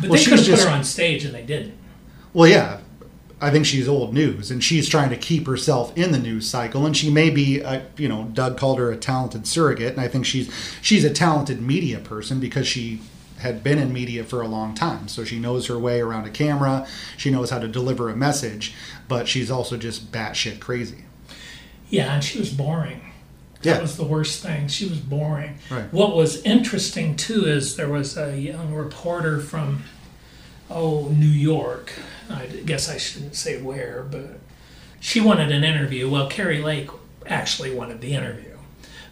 [0.00, 1.74] but Well, they could have put just- her on stage and they didn't.
[2.32, 2.78] Well, yeah.
[3.44, 6.86] I think she's old news, and she's trying to keep herself in the news cycle.
[6.86, 10.08] And she may be, uh, you know, Doug called her a talented surrogate, and I
[10.08, 13.00] think she's she's a talented media person because she
[13.38, 16.30] had been in media for a long time, so she knows her way around a
[16.30, 16.86] camera.
[17.18, 18.74] She knows how to deliver a message,
[19.08, 21.04] but she's also just batshit crazy.
[21.90, 23.12] Yeah, and she was boring.
[23.62, 23.74] Yeah.
[23.74, 24.68] That was the worst thing.
[24.68, 25.58] She was boring.
[25.70, 25.92] Right.
[25.92, 29.84] What was interesting too is there was a young reporter from,
[30.70, 31.92] oh, New York.
[32.30, 34.38] I guess I shouldn't say where, but
[35.00, 36.10] she wanted an interview.
[36.10, 36.88] Well, Kari Lake
[37.26, 38.56] actually wanted the interview,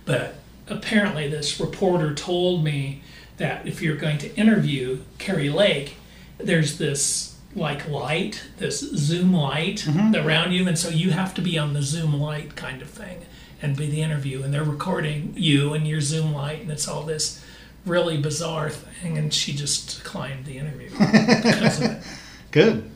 [0.04, 0.36] but
[0.68, 3.02] apparently this reporter told me
[3.36, 5.96] that if you're going to interview Kari Lake,
[6.38, 10.14] there's this like light, this Zoom light mm-hmm.
[10.16, 13.22] around you, and so you have to be on the Zoom light kind of thing
[13.60, 17.02] and be the interview, and they're recording you and your Zoom light, and it's all
[17.02, 17.41] this
[17.86, 22.02] really bizarre thing, and she just declined the interview because of it.
[22.50, 22.90] Good.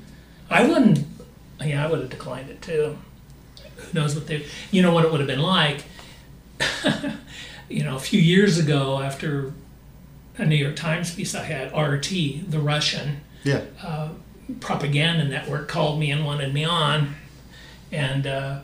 [0.51, 1.05] I wouldn't.
[1.65, 2.97] Yeah, I would have declined it too.
[3.77, 4.45] Who knows what they?
[4.71, 5.83] You know what it would have been like.
[7.69, 9.53] you know, a few years ago, after
[10.39, 13.63] a New York Times piece I had, RT, the Russian Yeah.
[14.61, 17.15] propaganda network, called me and wanted me on,
[17.91, 18.61] and uh,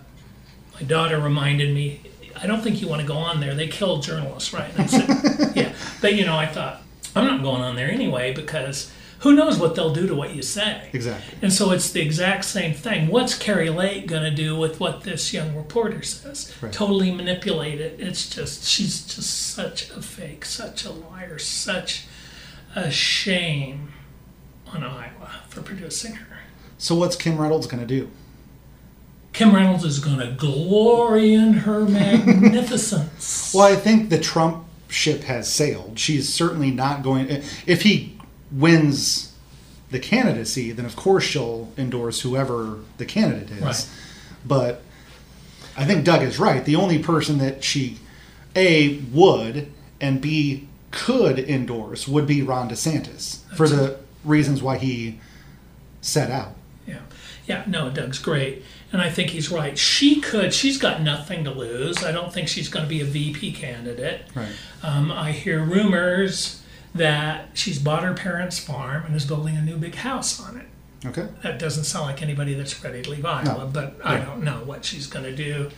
[0.74, 2.00] my daughter reminded me,
[2.42, 3.54] "I don't think you want to go on there.
[3.54, 6.82] They kill journalists, right?" And said, "Yeah," but you know, I thought
[7.14, 8.90] I'm not going on there anyway because
[9.22, 10.88] who knows what they'll do to what you say.
[10.92, 11.38] Exactly.
[11.42, 13.06] And so it's the exact same thing.
[13.06, 16.52] What's Kari Lake going to do with what this young reporter says?
[16.60, 16.72] Right.
[16.72, 18.00] Totally manipulate it.
[18.00, 22.06] It's just, she's just such a fake, such a liar, such
[22.74, 23.92] a shame
[24.72, 26.38] on Iowa for producing her.
[26.78, 28.10] So what's Kim Reynolds going to do?
[29.32, 33.52] Kim Reynolds is going to glory in her magnificence.
[33.54, 35.98] Well, I think the Trump ship has sailed.
[35.98, 37.28] She's certainly not going.
[37.66, 38.18] If he
[38.50, 39.32] wins
[39.90, 43.62] the candidacy, then of course she'll endorse whoever the candidate is.
[43.62, 43.88] Right.
[44.44, 44.82] But
[45.76, 46.64] I think Doug is right.
[46.64, 47.98] The only person that she
[48.54, 55.20] a would and b could endorse would be Ron DeSantis for the reasons why he
[56.02, 56.54] set out.
[56.86, 57.00] Yeah.
[57.46, 58.62] Yeah, no, Doug's great.
[58.92, 59.78] And I think he's right.
[59.78, 62.04] She could, she's got nothing to lose.
[62.04, 64.22] I don't think she's going to be a VP candidate.
[64.34, 64.52] Right.
[64.82, 66.62] Um, I hear rumors
[66.94, 70.66] that she's bought her parents' farm and is building a new big house on it.
[71.06, 71.26] Okay.
[71.42, 73.66] That doesn't sound like anybody that's ready to leave Iowa, No.
[73.72, 75.70] but I don't know what she's going to do.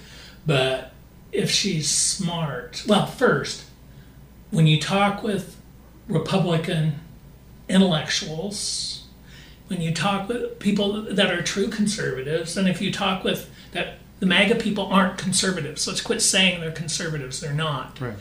[0.44, 0.92] But
[1.31, 3.64] if she's smart, well, first,
[4.50, 5.57] when you talk with
[6.09, 6.98] Republican
[7.68, 9.04] intellectuals,
[9.68, 13.94] when you talk with people that are true conservatives, and if you talk with that,
[14.20, 15.87] the MAGA people aren't conservatives.
[15.87, 17.40] Let's quit saying they're conservatives.
[17.40, 18.14] They're not Right.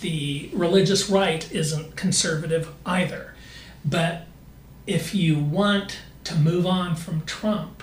[0.00, 3.34] the religious right isn't conservative either.
[3.84, 4.26] But
[4.86, 7.82] if you want to move on from Trump,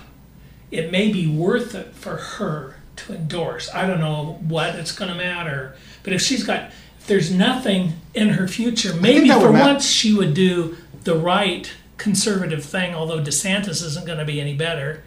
[0.70, 3.70] it may be worth it for her to endorse.
[3.74, 7.94] I don't know what it's going to matter, but if she's got, if there's nothing
[8.12, 13.82] in her future, maybe for once she would do the right conservative thing, although DeSantis
[13.82, 15.02] isn't going to be any better.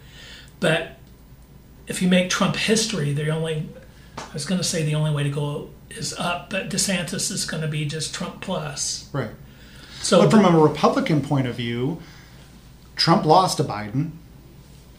[0.60, 0.96] But
[1.86, 3.68] if you make Trump history, the only,
[4.16, 7.44] I was going to say the only way to go is up, but DeSantis is
[7.44, 9.08] going to be just Trump plus.
[9.12, 9.30] Right.
[10.00, 12.00] So But from a Republican point of view,
[12.96, 14.10] Trump lost to Biden.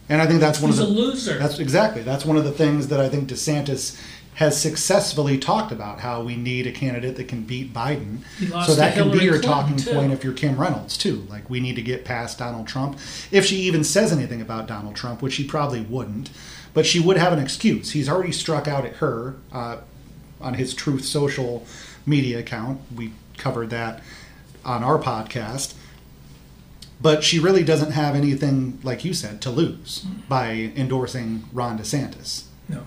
[0.10, 1.38] And I think that's one he's of a the loser.
[1.38, 2.02] That's exactly.
[2.02, 4.02] That's one of the things that I think DeSantis
[4.40, 8.20] has successfully talked about how we need a candidate that can beat Biden.
[8.66, 9.92] So that can be your Clinton, talking too.
[9.92, 11.28] point if you're Kim Reynolds too.
[11.30, 12.98] Like we need to get past Donald Trump.
[13.32, 16.30] If she even says anything about Donald Trump, which she probably wouldn't,
[16.74, 17.92] but she would have an excuse.
[17.92, 19.80] He's already struck out at her uh,
[20.40, 21.66] on his Truth Social
[22.06, 22.80] media account.
[22.96, 24.02] We covered that
[24.64, 25.74] on our podcast.
[27.02, 32.44] But she really doesn't have anything, like you said, to lose by endorsing Ron DeSantis.
[32.70, 32.86] no,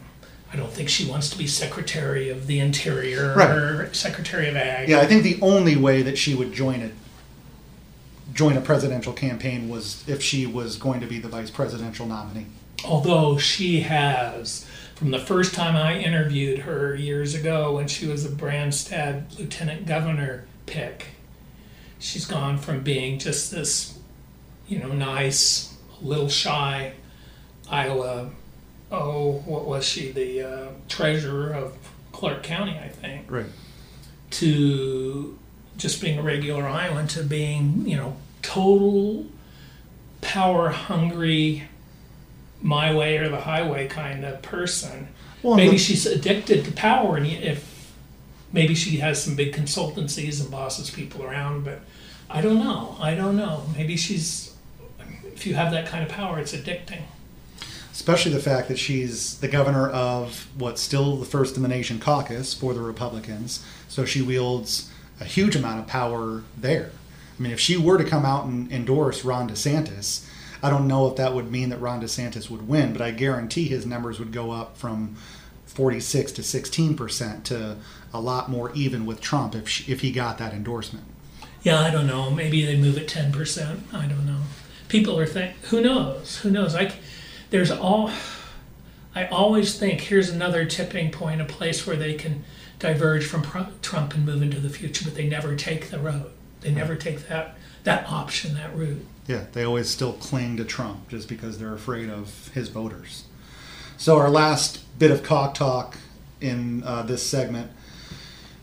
[0.53, 3.51] I don't think she wants to be Secretary of the Interior Right.
[3.51, 4.89] or Secretary of Ag.
[4.89, 6.93] Yeah, I think the only way that she would join it
[8.33, 12.47] join a presidential campaign was if she was going to be the vice presidential nominee.
[12.85, 18.25] Although she has, from the first time I interviewed her years ago when she was
[18.25, 21.09] a Branstad Lieutenant Governor pick,
[21.99, 23.99] she's gone from being just this,
[24.67, 26.95] you know, nice, little shy
[27.71, 28.31] Iowa.
[28.93, 30.13] Oh, what was she?
[30.13, 31.77] The uh, treasurer of
[32.13, 33.31] Clarke County, I think.
[33.31, 33.47] Right.
[34.33, 35.39] to
[35.77, 39.27] just being a regular Iowan to being, you know, total
[40.21, 41.65] power hungry,
[42.61, 45.09] my way or the highway kind of person.
[45.43, 47.93] Well, and maybe the- she's addicted to power, and if
[48.53, 51.81] maybe she has some big consultancies and bosses people around, but
[52.31, 52.97] I don't know.
[53.01, 53.65] I don't know.
[53.77, 54.55] Maybe she's.
[55.25, 57.03] If you have that kind of power, it's addicting.
[57.93, 62.01] Especially the fact that she's the governor of what's still the first in the nation
[62.01, 63.65] caucus for the Republicans.
[63.89, 66.91] So she wields a huge amount of power there.
[67.39, 70.27] I mean, if she were to come out and endorse Ron DeSantis,
[70.63, 73.69] I don't know if that would mean that Ron DeSantis would win, but I guarantee
[73.69, 75.17] his numbers would go up from
[75.67, 77.77] 46 to 16 percent to
[78.13, 81.05] a lot more even with Trump if she, if he got that endorsement.
[81.63, 82.31] Yeah, I don't know.
[82.31, 83.81] Maybe they move it ten percent.
[83.93, 84.41] I don't know.
[84.89, 85.57] People are think.
[85.71, 86.39] Who knows?
[86.39, 86.75] Who knows?
[86.75, 86.93] I
[87.53, 88.11] there's all.
[89.15, 92.45] I always think here's another tipping point, a place where they can
[92.79, 93.43] diverge from
[93.83, 96.33] Trump and move into the future, but they never take the road.
[96.63, 99.07] They never take that that option, that route.
[99.29, 103.25] Yeah, they always still cling to Trump just because they're afraid of his voters.
[103.99, 105.99] So, our last bit of cock talk
[106.41, 107.71] in uh, this segment.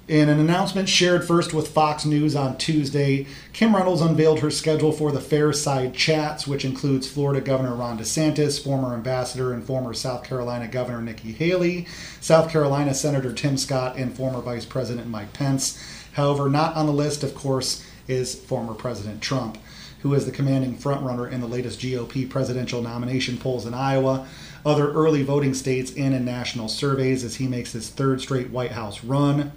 [0.10, 4.92] In an announcement shared first with Fox News on Tuesday, Kim Reynolds unveiled her schedule
[4.92, 9.94] for the Fair Side Chats, which includes Florida Governor Ron DeSantis, former ambassador and former
[9.94, 11.86] South Carolina Governor Nikki Haley,
[12.22, 15.80] South Carolina Senator Tim Scott, and former Vice President Mike Pence.
[16.14, 19.60] However, not on the list, of course, is former President Trump,
[20.02, 24.28] who is the commanding frontrunner in the latest GOP presidential nomination polls in Iowa,
[24.66, 28.72] other early voting states, and in national surveys as he makes his third straight White
[28.72, 29.52] House run.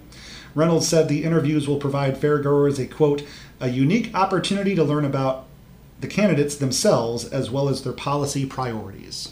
[0.55, 3.23] Reynolds said the interviews will provide fairgoers a quote,
[3.59, 5.45] a unique opportunity to learn about
[5.99, 9.31] the candidates themselves as well as their policy priorities.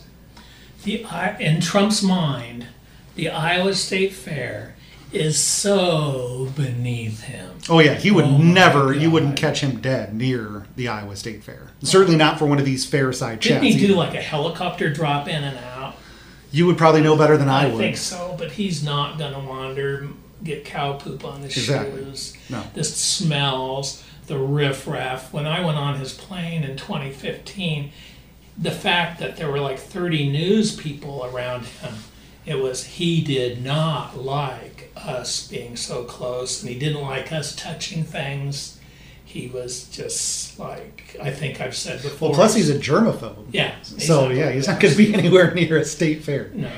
[0.83, 1.05] The
[1.39, 2.67] in Trump's mind,
[3.15, 4.75] the Iowa State Fair
[5.11, 7.51] is so beneath him.
[7.69, 11.43] Oh yeah, he would Oh never you wouldn't catch him dead near the Iowa State
[11.43, 11.67] Fair.
[11.83, 13.75] Certainly not for one of these fair side Didn't chats.
[13.75, 13.95] he do either.
[13.95, 15.95] like a helicopter drop in and out?
[16.53, 17.75] you would probably know better than I, I, would.
[17.75, 20.09] I think so, but he's not going to wander,
[20.43, 22.03] get cow poop on his Exactly.
[22.03, 22.33] shoes.
[22.49, 22.63] No.
[22.73, 25.31] The smells, the riffraff.
[25.33, 27.91] When I went on his plane in 2015,
[28.57, 31.93] the fact that there were like 30 news people around him
[32.45, 37.55] It was he did not like us being so close, and he didn't like us
[37.55, 38.79] touching things.
[39.23, 42.29] He was just like I think I've said before.
[42.29, 43.45] Well, plus he's a germaphobe.
[43.51, 43.75] yeah.
[43.83, 46.49] So yeah, he's not going to be anywhere near a state fair.
[46.53, 46.69] No,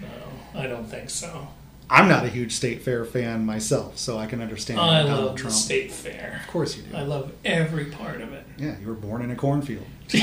[0.00, 1.48] no, I don't think so.
[1.92, 5.32] I'm not a huge state fair fan myself, so I can understand I Donald love
[5.34, 5.54] the Trump.
[5.54, 6.40] state fair.
[6.42, 6.96] Of course you do.
[6.96, 8.46] I love every part of it.
[8.56, 9.84] Yeah, you were born in a cornfield.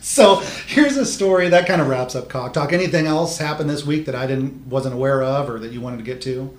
[0.00, 2.72] so here's a story that kind of wraps up Cock Talk.
[2.72, 5.98] Anything else happened this week that I didn't wasn't aware of or that you wanted
[5.98, 6.56] to get to?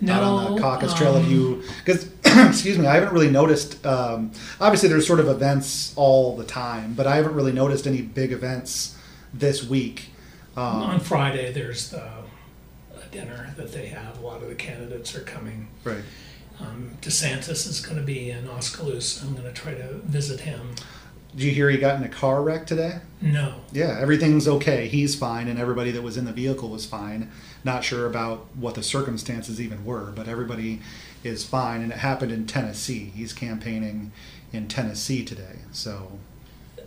[0.00, 3.28] No, out on the caucus trail um, have you because excuse me i haven't really
[3.28, 7.86] noticed um, obviously there's sort of events all the time but i haven't really noticed
[7.86, 8.96] any big events
[9.34, 10.06] this week
[10.56, 12.10] um, on Friday, there's the
[13.12, 14.18] dinner that they have.
[14.18, 15.68] A lot of the candidates are coming.
[15.84, 16.02] right
[16.60, 19.24] Um, DeSantis is going to be in Oskaloosa.
[19.26, 20.74] I'm going to try to visit him.
[21.34, 25.14] did you hear he got in a car wreck today No, yeah everything's okay he's
[25.14, 27.30] fine and everybody that was in the vehicle was fine
[27.64, 30.80] not sure about what the circumstances even were but everybody
[31.22, 34.10] is fine and it happened in tennessee he's campaigning
[34.52, 36.18] in tennessee today so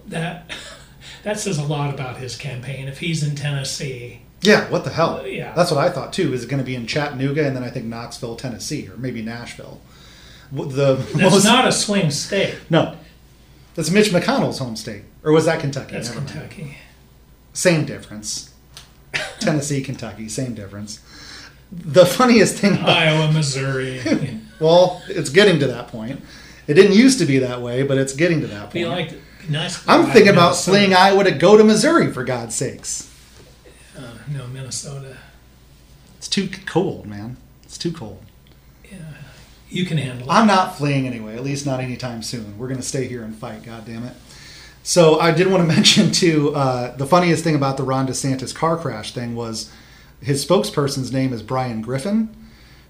[0.08, 0.52] that
[1.24, 2.88] that says a lot about his campaign.
[2.88, 5.22] If he's in Tennessee, Yeah, what the hell?
[5.22, 5.54] Uh, yeah.
[5.54, 6.34] That's what I thought too.
[6.34, 9.22] Is it going to be in Chattanooga and then I think Knoxville, Tennessee, or maybe
[9.22, 9.82] Nashville?
[10.52, 12.56] The that's most, not a swing state.
[12.70, 12.96] no,
[13.74, 15.94] that's Mitch McConnell's home state, or was that Kentucky?
[15.94, 16.32] That's Never mind.
[16.32, 16.78] Kentucky.
[17.54, 18.54] Same difference.
[19.40, 21.00] Tennessee, Kentucky, same difference.
[21.72, 24.02] The funniest thing, about, Iowa, Missouri.
[24.60, 26.22] well, it's getting to that point.
[26.68, 28.96] It didn't used to be that way, but it's getting to that be point.
[28.96, 29.88] like be nice.
[29.88, 33.10] I'm thinking about fleeing Iowa to go to Missouri for God's sakes.
[34.30, 35.18] No, Minnesota.
[36.18, 37.38] It's too cold, man.
[37.64, 38.24] It's too cold.
[38.90, 38.98] Yeah,
[39.70, 40.32] you can handle it.
[40.32, 42.58] I'm not fleeing anyway, at least not anytime soon.
[42.58, 44.16] We're going to stay here and fight, God damn it.
[44.84, 48.54] So I did want to mention too, uh, the funniest thing about the Ron DeSantis
[48.54, 49.72] car crash thing was
[50.22, 52.34] his spokesperson's name is Brian Griffin,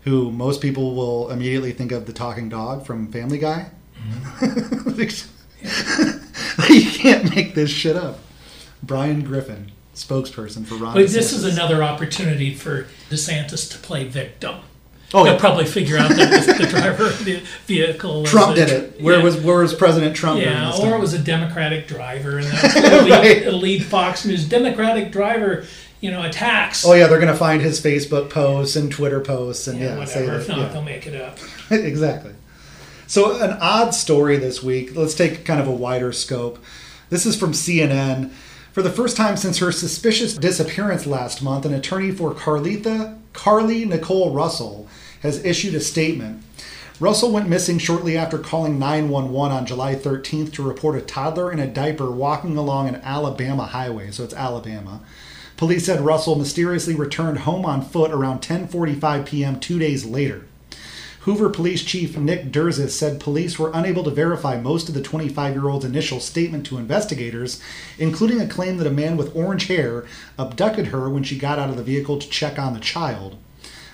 [0.02, 3.72] who most people will immediately think of the talking dog from Family Guy.
[6.69, 8.19] you can't make this shit up.
[8.82, 11.14] Brian Griffin, spokesperson for Ron But DeSantis.
[11.14, 14.56] this is another opportunity for DeSantis to play victim.
[15.16, 15.40] Oh, They'll yeah.
[15.40, 18.26] probably figure out that the, driver of the vehicle.
[18.26, 19.00] Trump did it.
[19.00, 19.24] Where yeah.
[19.24, 20.42] was where was President Trump?
[20.42, 23.22] Yeah, or it was a Democratic driver, and then Right.
[23.22, 24.50] lead, it'll lead Fox News.
[24.50, 25.66] Democratic driver,
[26.02, 26.84] you know, attacks.
[26.84, 30.22] Oh yeah, they're gonna find his Facebook posts and Twitter posts and yeah, yeah, say
[30.22, 30.32] whatever.
[30.38, 30.42] that.
[30.42, 30.68] If not, yeah.
[30.70, 31.38] they'll make it up.
[31.70, 32.34] exactly.
[33.06, 34.96] So an odd story this week.
[34.96, 36.58] Let's take kind of a wider scope.
[37.12, 38.32] This is from CNN.
[38.74, 43.86] For the first time since her suspicious disappearance last month, an attorney for Carlethia Carlee
[43.86, 44.88] Nicole Russell
[45.22, 46.42] has issued a statement.
[47.00, 51.60] Russell went missing shortly after calling 911 on July 13th to report a toddler in
[51.60, 55.02] a diaper walking along an Alabama highway, so it's Alabama.
[55.56, 59.60] Police said Russell mysteriously returned home on foot around 10:45 p.m.
[59.60, 60.48] 2 days later.
[61.24, 65.54] Hoover Police Chief Nick Derzis said police were unable to verify most of the 25
[65.54, 67.62] year old's initial statement to investigators,
[67.98, 70.06] including a claim that a man with orange hair
[70.38, 73.38] abducted her when she got out of the vehicle to check on the child.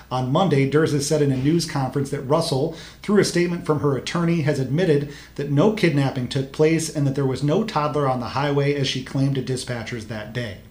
[0.10, 3.96] On Monday, Derzis said in a news conference that Russell, through a statement from her
[3.96, 8.22] attorney, has admitted that no kidnapping took place and that there was no toddler on
[8.22, 10.62] the highway as she claimed to dispatchers that day.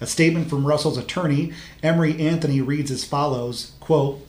[0.00, 4.26] A statement from Russell's attorney, Emory Anthony, reads as follows quote,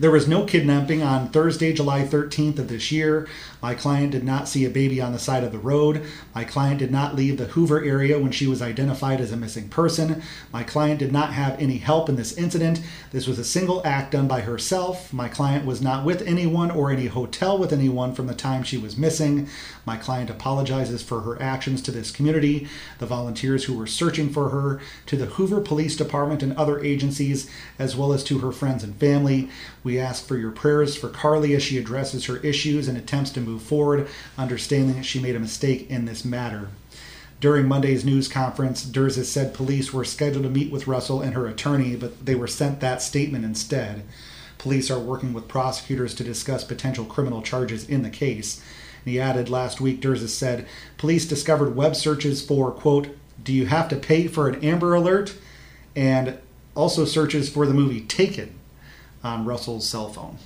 [0.00, 3.28] there was no kidnapping on Thursday, July 13th of this year.
[3.60, 6.02] My client did not see a baby on the side of the road.
[6.34, 9.68] My client did not leave the Hoover area when she was identified as a missing
[9.68, 10.22] person.
[10.54, 12.80] My client did not have any help in this incident.
[13.12, 15.12] This was a single act done by herself.
[15.12, 18.78] My client was not with anyone or any hotel with anyone from the time she
[18.78, 19.48] was missing.
[19.84, 24.48] My client apologizes for her actions to this community, the volunteers who were searching for
[24.48, 28.82] her, to the Hoover Police Department and other agencies, as well as to her friends
[28.82, 29.50] and family.
[29.82, 33.40] We ask for your prayers for Carlee as she addresses her issues and attempts to
[33.40, 36.68] move forward, understanding that she made a mistake in this matter.
[37.40, 41.46] During Monday's news conference, Derzis said police were scheduled to meet with Russell and her
[41.46, 44.02] attorney, but they were sent that statement instead.
[44.58, 48.62] Police are working with prosecutors to discuss potential criminal charges in the case.
[49.04, 50.66] And he added last week, Derzis said,
[50.98, 53.08] police discovered web searches for, quote,
[53.42, 55.34] do you have to pay for an Amber Alert?
[55.96, 56.38] And
[56.74, 58.59] also searches for the movie Taken
[59.22, 60.38] on Russell's cell phone.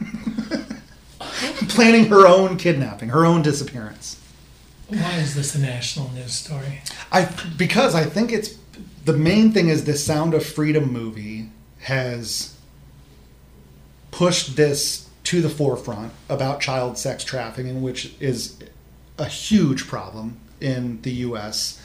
[1.68, 4.20] Planning her own kidnapping, her own disappearance.
[4.88, 6.82] Why is this a national news story?
[7.10, 8.56] I because I think it's
[9.04, 11.48] the main thing is the Sound of Freedom movie
[11.80, 12.56] has
[14.10, 18.58] pushed this to the forefront about child sex trafficking, which is
[19.18, 21.80] a huge problem in the U.S.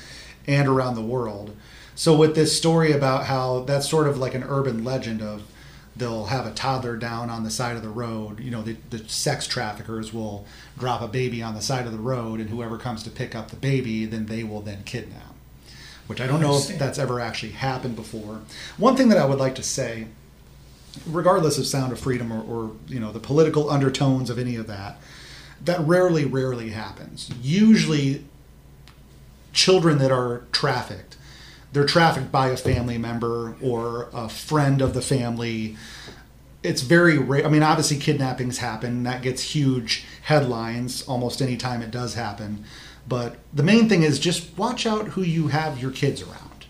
[0.47, 1.55] and around the world.
[1.95, 5.43] So with this story about how that's sort of like an urban legend of
[5.97, 8.39] they'll have a toddler down on the side of the road.
[8.39, 10.45] You know, the, the sex traffickers will
[10.77, 13.49] drop a baby on the side of the road, and whoever comes to pick up
[13.49, 15.35] the baby, then they will then kidnap.
[16.07, 18.41] Which I don't know if that's ever actually happened before.
[18.77, 20.07] One thing that I would like to say,
[21.05, 24.67] regardless of Sound of Freedom or, or you know the political undertones of any of
[24.67, 25.01] that,
[25.65, 27.29] that rarely, rarely happens.
[27.41, 28.23] Usually,
[29.51, 31.16] children that are trafficked
[31.74, 35.78] they're trafficked by a family member or a friend of the family.
[36.63, 37.45] It's very rare.
[37.45, 39.03] I mean, obviously, kidnappings happen.
[39.03, 42.65] That gets huge headlines almost any time it does happen.
[43.07, 46.65] But the main thing is just watch out who you have your kids around.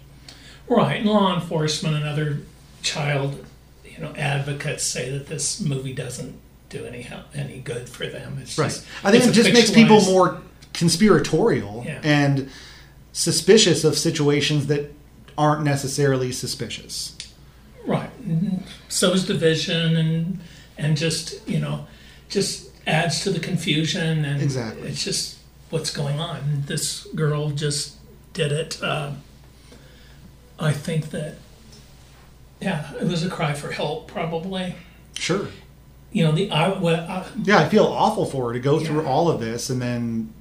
[0.68, 1.04] Right.
[1.04, 2.40] Law enforcement and other
[2.82, 3.46] child,
[3.86, 6.38] you know, advocates say that this movie doesn't
[6.70, 8.38] do any help, any good for them.
[8.42, 8.70] It's right.
[8.70, 10.42] Just, I think it just makes people more
[10.74, 12.02] conspiratorial yeah.
[12.04, 12.50] and
[13.18, 14.94] suspicious of situations that
[15.36, 17.18] aren't necessarily suspicious.
[17.84, 18.12] Right.
[18.90, 20.40] So is division and
[20.78, 21.88] and just you know
[22.30, 24.88] just adds to the confusion and exactly.
[24.88, 25.40] it's just
[25.72, 26.64] what's going on.
[26.68, 27.96] This girl just
[28.34, 28.82] did it.
[28.84, 29.14] Uh,
[30.60, 31.38] I think that
[32.62, 34.76] yeah, it was a cry for help probably.
[35.16, 35.48] Sure.
[36.12, 39.08] You know the I, well, I yeah I feel awful for her to go through
[39.08, 40.34] all of this and then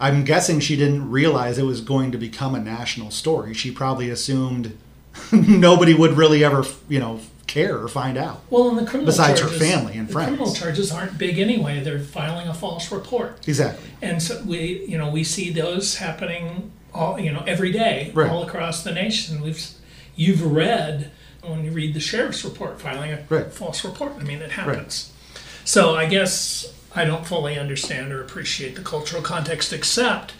[0.00, 3.54] I'm guessing she didn't realize it was going to become a national story.
[3.54, 4.76] She probably assumed
[5.32, 8.42] nobody would really ever, you know, care or find out.
[8.50, 11.38] Well, and the criminal besides charges, her family and the friends, criminal charges aren't big
[11.38, 11.80] anyway.
[11.80, 13.48] They're filing a false report.
[13.48, 13.88] Exactly.
[14.00, 18.30] And so we, you know, we see those happening all, you know, every day right.
[18.30, 19.40] all across the nation.
[19.40, 19.66] We've,
[20.14, 21.10] you've read
[21.42, 23.46] when you read the sheriff's report filing a right.
[23.52, 24.12] false report.
[24.18, 25.10] I mean, it happens.
[25.34, 25.42] Right.
[25.64, 30.32] So I guess I don't fully understand or appreciate the cultural context, except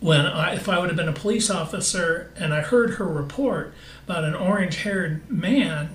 [0.00, 3.74] when I, if I would have been a police officer and I heard her report
[4.06, 5.90] about an orange haired man,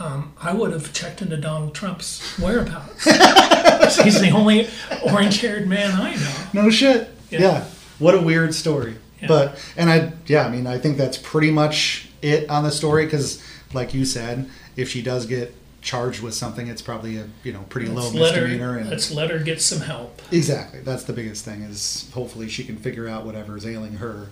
[0.00, 3.04] um, I would have checked into Donald Trump's whereabouts.
[4.02, 4.68] He's the only
[5.04, 6.62] orange haired man I know.
[6.62, 7.10] No shit.
[7.30, 7.40] Yeah.
[7.40, 7.64] yeah.
[7.98, 8.96] What a weird story.
[9.20, 9.28] Yeah.
[9.28, 13.04] But, and I, yeah, I mean, I think that's pretty much it on the story
[13.06, 13.42] because,
[13.72, 17.64] like you said, if she does get charged with something, it's probably a you know
[17.68, 18.72] pretty let's low misdemeanor.
[18.72, 20.20] Her, and let's let her get some help.
[20.30, 21.62] Exactly, that's the biggest thing.
[21.62, 24.28] Is hopefully she can figure out whatever is ailing her.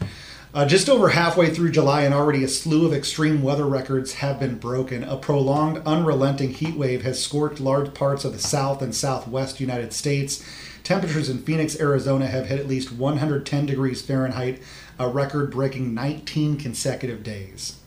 [0.55, 4.40] Uh, just over halfway through July, and already a slew of extreme weather records have
[4.40, 5.05] been broken.
[5.05, 9.92] A prolonged, unrelenting heat wave has scorched large parts of the south and southwest United
[9.92, 10.42] States.
[10.82, 14.62] Temperatures in Phoenix, Arizona have hit at least 110 degrees Fahrenheit,
[14.99, 17.80] a record breaking 19 consecutive days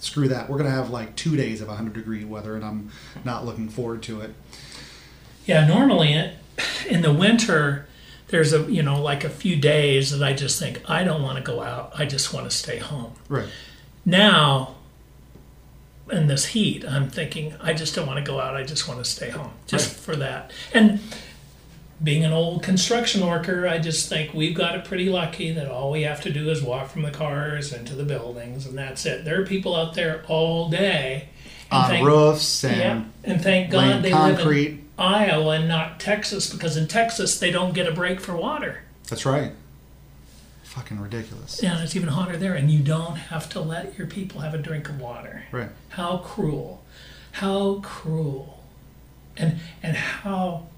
[0.00, 0.48] screw that.
[0.48, 2.90] We're going to have like two days of 100 degree weather, and I'm
[3.24, 4.34] not looking forward to it.
[5.46, 6.32] Yeah, normally
[6.88, 7.86] in the winter,
[8.28, 11.38] there's a you know like a few days that I just think I don't want
[11.38, 11.92] to go out.
[11.98, 13.12] I just want to stay home.
[13.28, 13.48] Right.
[14.04, 14.76] Now,
[16.10, 18.56] in this heat, I'm thinking I just don't want to go out.
[18.56, 19.96] I just want to stay home, just right.
[19.96, 20.52] for that.
[20.72, 21.00] And
[22.02, 25.90] being an old construction worker, I just think we've got it pretty lucky that all
[25.90, 29.24] we have to do is walk from the cars into the buildings, and that's it.
[29.24, 31.28] There are people out there all day
[31.70, 34.70] on thank, roofs and yeah, and thank God they concrete.
[34.70, 38.34] live in Iowa and not Texas because in Texas they don't get a break for
[38.34, 38.82] water.
[39.08, 39.52] That's right.
[40.64, 41.60] Fucking ridiculous.
[41.62, 44.58] Yeah, it's even hotter there, and you don't have to let your people have a
[44.58, 45.44] drink of water.
[45.50, 45.68] Right.
[45.90, 46.82] How cruel!
[47.32, 48.62] How cruel!
[49.36, 50.68] And and how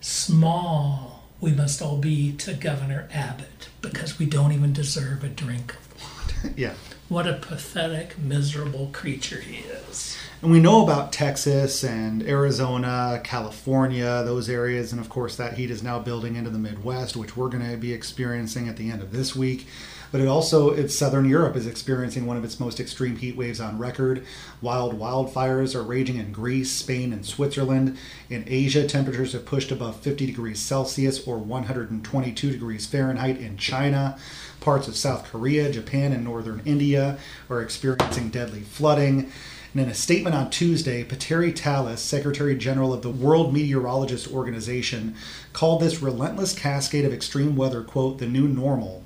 [0.00, 5.74] small we must all be to Governor Abbott because we don't even deserve a drink
[5.74, 6.54] of water.
[6.56, 6.74] yeah.
[7.08, 10.16] What a pathetic, miserable creature he is.
[10.42, 14.92] And we know about Texas and Arizona, California, those areas.
[14.92, 17.76] And of course, that heat is now building into the Midwest, which we're going to
[17.76, 19.66] be experiencing at the end of this week
[20.12, 23.60] but it also it's southern Europe is experiencing one of its most extreme heat waves
[23.60, 24.24] on record.
[24.60, 27.96] Wild wildfires are raging in Greece, Spain, and Switzerland.
[28.28, 34.18] In Asia, temperatures have pushed above 50 degrees Celsius or 122 degrees Fahrenheit in China.
[34.60, 39.30] Parts of South Korea, Japan, and northern India are experiencing deadly flooding.
[39.72, 45.14] And in a statement on Tuesday, Petteri Talas, Secretary General of the World Meteorologist Organization,
[45.52, 49.04] called this relentless cascade of extreme weather, quote, the new normal.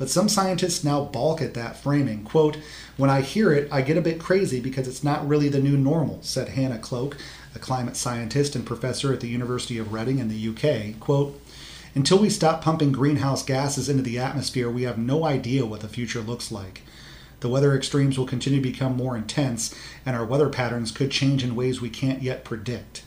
[0.00, 2.24] But some scientists now balk at that framing.
[2.24, 2.56] Quote,
[2.96, 5.76] When I hear it, I get a bit crazy because it's not really the new
[5.76, 7.18] normal, said Hannah Cloke,
[7.54, 10.98] a climate scientist and professor at the University of Reading in the UK.
[10.98, 11.38] Quote,
[11.94, 15.86] Until we stop pumping greenhouse gases into the atmosphere, we have no idea what the
[15.88, 16.80] future looks like.
[17.40, 19.74] The weather extremes will continue to become more intense,
[20.06, 23.02] and our weather patterns could change in ways we can't yet predict.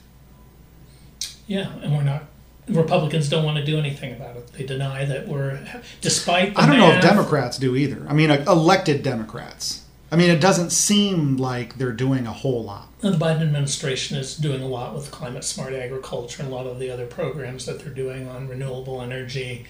[1.48, 2.26] Yeah, and we're not
[2.68, 4.54] Republicans don't want to do anything about it.
[4.54, 5.60] They deny that we're,
[6.02, 8.06] despite the I don't know if Democrats do either.
[8.08, 9.84] I mean, elected Democrats.
[10.12, 12.88] I mean, it doesn't seem like they're doing a whole lot.
[13.00, 16.78] The Biden administration is doing a lot with climate smart agriculture and a lot of
[16.78, 19.66] the other programs that they're doing on renewable energy.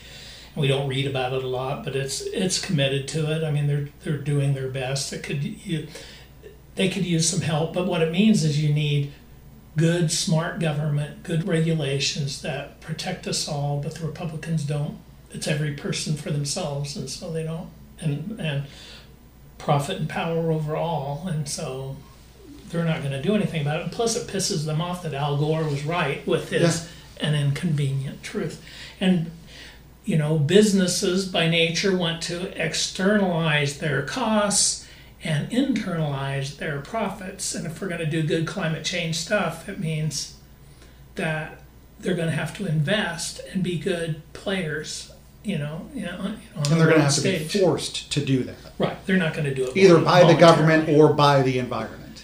[0.55, 3.43] We don't read about it a lot, but it's it's committed to it.
[3.43, 5.13] I mean, they're they're doing their best.
[5.13, 5.87] It could you,
[6.75, 9.13] they could use some help, but what it means is you need
[9.75, 13.79] good, smart government, good regulations that protect us all.
[13.81, 14.97] But the Republicans don't.
[15.31, 17.69] It's every person for themselves, and so they don't.
[17.99, 18.63] And and
[19.57, 21.95] profit and power over all, and so
[22.69, 23.91] they're not going to do anything about it.
[23.91, 26.89] Plus, it pisses them off that Al Gore was right with his
[27.21, 28.63] an inconvenient truth.
[28.99, 29.31] And,
[30.05, 34.82] you know, businesses by nature want to externalize their costs
[35.23, 37.55] and internalize their profits.
[37.55, 40.37] And if we're going to do good climate change stuff, it means
[41.15, 41.59] that
[41.99, 45.11] they're going to have to invest and be good players.
[45.43, 48.43] You know, you know, on And they're going to have to be forced to do
[48.43, 51.59] that, Right, they're not going to do it either by the government or by the
[51.59, 52.23] environment,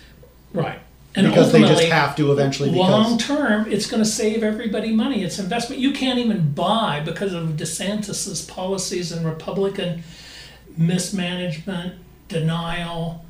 [0.53, 0.79] right,
[1.15, 2.69] and because they just have to eventually.
[2.69, 5.21] long term, it's going to save everybody money.
[5.21, 5.81] It's investment.
[5.81, 10.03] You can't even buy because of DeSantis's policies and Republican
[10.77, 11.95] mismanagement,
[12.29, 13.25] denial,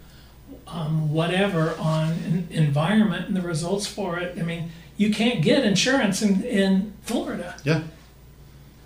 [0.68, 4.38] um, whatever on en- environment and the results for it.
[4.38, 7.56] I mean, you can't get insurance in, in Florida.
[7.64, 7.82] yeah,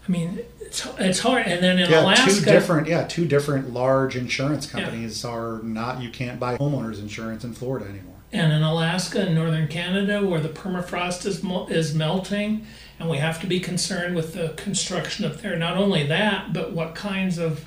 [0.07, 1.45] I mean, it's, it's hard.
[1.47, 6.01] And then in yeah, Alaska, two different, yeah, two different large insurance companies are not.
[6.01, 8.15] You can't buy homeowners insurance in Florida anymore.
[8.31, 12.65] and in Alaska and northern Canada, where the permafrost is is melting,
[12.99, 15.55] and we have to be concerned with the construction up there.
[15.55, 17.65] Not only that, but what kinds of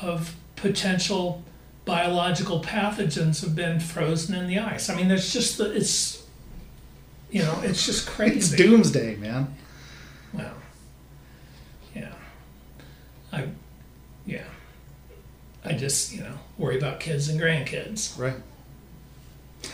[0.00, 1.42] of potential
[1.84, 4.88] biological pathogens have been frozen in the ice.
[4.88, 6.24] I mean, there's just the, it's
[7.30, 8.36] you know it's just crazy.
[8.36, 9.54] It's doomsday, man.
[10.32, 10.54] Well,
[11.94, 12.12] yeah,
[13.32, 13.48] I
[14.26, 14.44] yeah,
[15.64, 18.18] I just you know worry about kids and grandkids.
[18.18, 18.36] Right.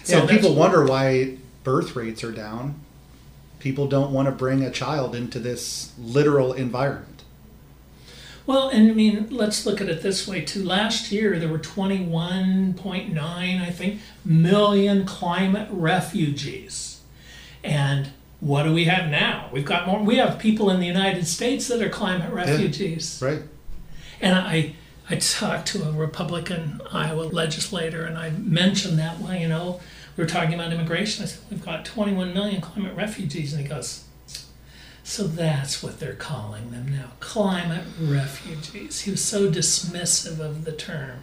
[0.04, 2.80] So yeah, people wonder why birth rates are down.
[3.58, 7.09] People don't want to bring a child into this literal environment.
[8.50, 10.64] Well, and I mean, let's look at it this way too.
[10.64, 17.00] Last year, there were 21.9, I think, million climate refugees.
[17.62, 19.50] And what do we have now?
[19.52, 20.02] We've got more.
[20.02, 23.20] We have people in the United States that are climate refugees.
[23.22, 23.42] Right.
[24.20, 24.74] And I,
[25.08, 29.20] I talked to a Republican Iowa legislator, and I mentioned that.
[29.20, 29.80] Well, you know,
[30.16, 31.22] we were talking about immigration.
[31.22, 34.06] I said we've got 21 million climate refugees, and he goes,
[35.04, 40.72] "So that's what they're calling them now, climate refugees." He was so dismissive of the
[40.72, 41.20] term.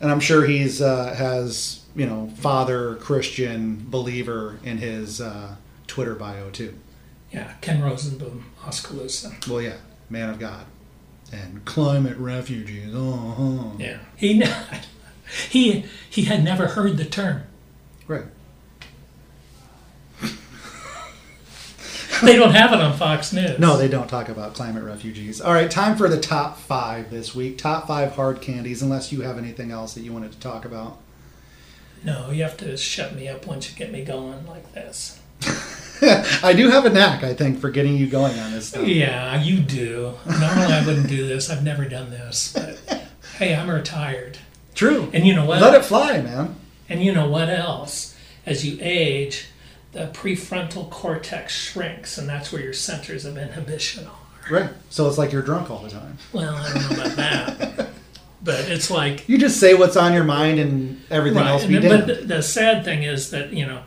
[0.00, 6.14] And I'm sure he's uh, has you know father Christian believer in his uh, Twitter
[6.14, 6.74] bio too.
[7.30, 9.32] Yeah, Ken Rozenboom, Oskaloosa.
[9.48, 9.76] Well, yeah,
[10.08, 10.66] man of God,
[11.32, 12.94] and climate refugees.
[12.94, 13.70] Uh-huh.
[13.78, 14.44] Yeah, he
[15.50, 17.42] he he had never heard the term.
[18.06, 18.26] Right.
[22.34, 23.58] They don't have it on Fox News.
[23.58, 25.40] No, they don't talk about climate refugees.
[25.40, 27.58] All right, time for the top five this week.
[27.58, 30.98] Top five hard candies, unless you have anything else that you wanted to talk about.
[32.02, 35.20] No, you have to shut me up once you get me going like this.
[36.42, 38.86] I do have a knack, I think, for getting you going on this stuff.
[38.86, 40.14] Yeah, you do.
[40.26, 41.50] Normally I wouldn't do this.
[41.50, 43.02] I've never done this, but
[43.38, 44.38] hey, I'm retired.
[44.74, 45.10] True.
[45.12, 45.60] And you know what?
[45.60, 46.56] Let it fly, man.
[46.88, 48.16] And you know what else?
[48.46, 49.46] As you age,
[49.94, 54.52] the prefrontal cortex shrinks, and that's where your centers of inhibition are.
[54.52, 54.70] Right.
[54.90, 56.18] So it's like you're drunk all the time.
[56.32, 57.88] Well, I don't know about that,
[58.42, 61.48] but it's like You just say what's on your mind and everything right.
[61.48, 63.80] else be but the, the sad thing is that you know.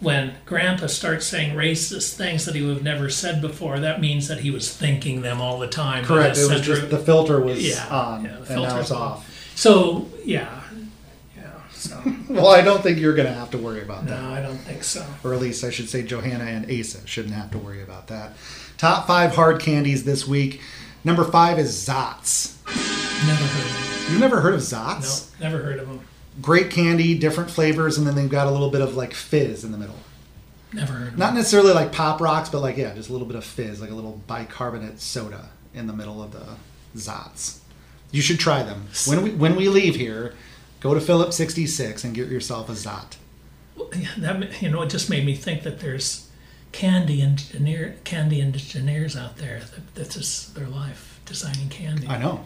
[0.00, 4.28] When Grandpa starts saying racist things that he would have never said before, that means
[4.28, 6.04] that he was thinking them all the time.
[6.04, 6.38] Correct.
[6.38, 9.28] It was just the filter was Yeah, on yeah, the and now it's off.
[9.56, 10.60] So yeah.
[11.78, 14.20] So Well, I don't think you're going to have to worry about that.
[14.20, 15.06] no, I don't think so.
[15.24, 18.32] Or at least I should say Johanna and Asa shouldn't have to worry about that.
[18.76, 20.60] Top five hard candies this week.
[21.04, 22.56] Number five is Zotz.
[23.26, 24.60] Never heard of You've never heard of.
[24.60, 25.30] Zotz?
[25.40, 26.00] No, never heard of them.
[26.40, 29.72] Great candy, different flavors, and then they've got a little bit of like fizz in
[29.72, 29.96] the middle.
[30.72, 31.18] Never heard of them.
[31.18, 33.90] Not necessarily like pop rocks, but like yeah, just a little bit of fizz, like
[33.90, 36.46] a little bicarbonate soda in the middle of the
[36.96, 37.58] Zotz.
[38.10, 40.34] You should try them when we when we leave here.
[40.80, 43.16] Go to Phillips sixty six and get yourself a Zot.
[44.18, 46.28] That you know, it just made me think that there's
[46.72, 52.06] candy engineer, candy engineers out there that that's just their life designing candy.
[52.06, 52.44] I know.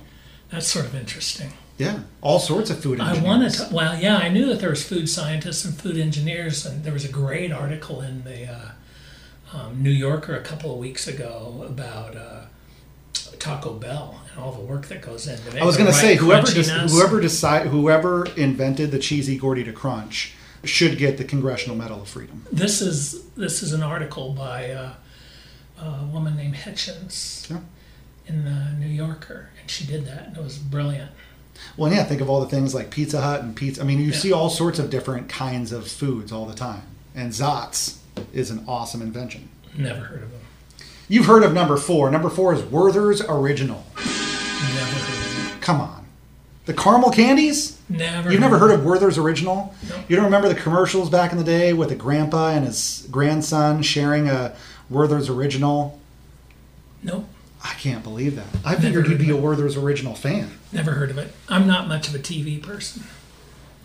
[0.51, 1.53] That's sort of interesting.
[1.79, 3.01] Yeah, all sorts of food.
[3.01, 3.27] I engineers.
[3.27, 3.75] wanted to.
[3.75, 7.05] Well, yeah, I knew that there was food scientists and food engineers, and there was
[7.05, 8.71] a great article in the uh,
[9.55, 12.43] um, New Yorker a couple of weeks ago about uh,
[13.43, 15.61] Taco Bell and all the work that goes into it.
[15.61, 20.35] I was going to say whoever des- whoever decide whoever invented the cheesy Gordita crunch
[20.63, 22.47] should get the Congressional Medal of Freedom.
[22.53, 24.93] This is this is an article by uh,
[25.83, 27.59] a woman named Hitchens Yeah.
[28.29, 31.11] in the New Yorker, and she did that, and it was brilliant.
[31.77, 33.81] Well, yeah, think of all the things like Pizza Hut and pizza.
[33.83, 34.17] I mean, you Yeah.
[34.17, 36.83] see all sorts of different kinds of foods all the time.
[37.15, 37.97] And Zotz
[38.33, 39.49] is an awesome invention.
[39.77, 40.41] Never heard of them.
[41.13, 42.11] You've heard of number four.
[42.11, 43.85] Number four is Werther's Original.
[43.97, 45.61] Never heard.
[45.61, 46.07] Come on.
[46.65, 47.79] The caramel candies?
[47.91, 48.33] Never.
[48.33, 49.75] You've never heard of Werther's Original?
[49.91, 50.03] No.
[50.09, 53.83] You don't remember the commercials back in the day with a grandpa and his grandson
[53.83, 54.57] sharing a
[54.89, 56.01] Werther's Original?
[57.03, 57.27] Nope.
[57.63, 58.47] I can't believe that.
[58.65, 60.51] I figured you'd be a Werther's Original fan.
[60.73, 61.35] Never heard of it.
[61.47, 63.03] I'm not much of a TV person.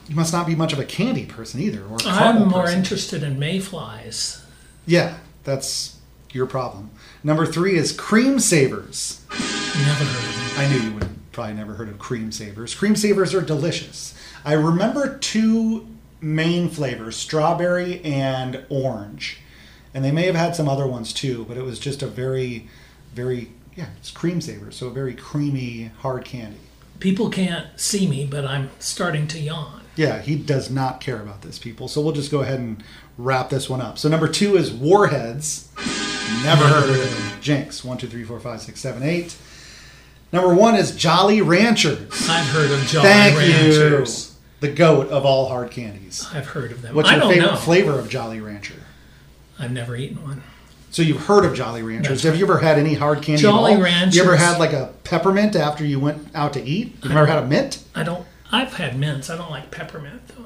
[0.07, 2.79] You must not be much of a candy person either, or I'm more person.
[2.79, 4.45] interested in mayflies.
[4.85, 5.97] Yeah, that's
[6.31, 6.91] your problem.
[7.23, 9.21] Number three is cream savers.
[9.29, 10.59] Never heard of them.
[10.59, 12.73] I knew you would probably never heard of cream savers.
[12.73, 14.13] Cream savers are delicious.
[14.45, 15.87] I remember two
[16.21, 19.39] main flavors, strawberry and orange.
[19.93, 22.67] And they may have had some other ones too, but it was just a very,
[23.13, 24.75] very, yeah, it's cream savers.
[24.75, 26.59] So a very creamy, hard candy.
[26.99, 29.81] People can't see me, but I'm starting to yawn.
[29.95, 31.87] Yeah, he does not care about this, people.
[31.87, 32.83] So we'll just go ahead and
[33.17, 33.97] wrap this one up.
[33.97, 35.69] So number two is Warheads.
[36.43, 37.41] Never heard of them.
[37.41, 37.83] Jinx.
[37.83, 39.35] One, two, three, four, five, six, seven, eight.
[40.33, 42.29] Number one is Jolly Ranchers.
[42.29, 44.29] I've heard of Jolly Thank Ranchers.
[44.31, 44.67] you.
[44.67, 46.27] The goat of all hard candies.
[46.33, 46.95] I've heard of them.
[46.95, 47.57] What's I your don't favorite know.
[47.57, 48.75] flavor of Jolly Rancher?
[49.59, 50.43] I've never eaten one.
[50.91, 52.09] So you've heard of Jolly Ranchers.
[52.09, 53.79] That's Have you ever had any hard candy Jolly all?
[53.79, 54.39] You ever Ranchers.
[54.39, 56.95] had like a peppermint after you went out to eat?
[57.03, 57.83] You've never had a mint?
[57.95, 58.25] I don't.
[58.51, 59.29] I've had mints.
[59.29, 60.43] I don't like peppermint though.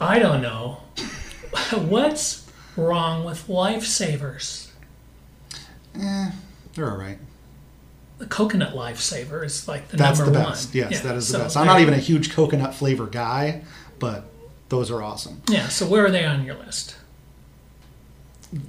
[0.00, 0.80] I don't know.
[1.88, 2.45] What's
[2.76, 4.68] wrong with lifesavers?
[5.98, 6.30] Eh,
[6.74, 7.18] they're all right.
[8.18, 10.68] The coconut lifesaver is like the That's the number best.
[10.68, 10.76] one.
[10.76, 11.56] Yes, Yeah, that is the so best.
[11.56, 13.62] I'm not even a huge coconut flavor guy,
[13.98, 14.24] but
[14.70, 15.42] those are awesome.
[15.48, 15.68] Yeah.
[15.68, 16.96] So where are they on your list?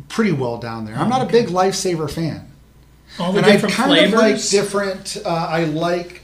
[0.09, 0.95] Pretty well down there.
[0.95, 2.51] I'm not a big lifesaver fan.
[3.19, 4.13] All the and I different kind flavors.
[4.13, 5.17] of like different.
[5.25, 6.21] Uh, I like,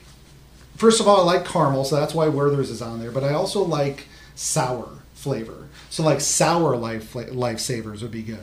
[0.75, 3.11] first of all, I like caramel, so that's why Werther's is on there.
[3.11, 5.62] But I also like sour flavor.
[5.93, 8.39] So like sour life lifesavers would be good.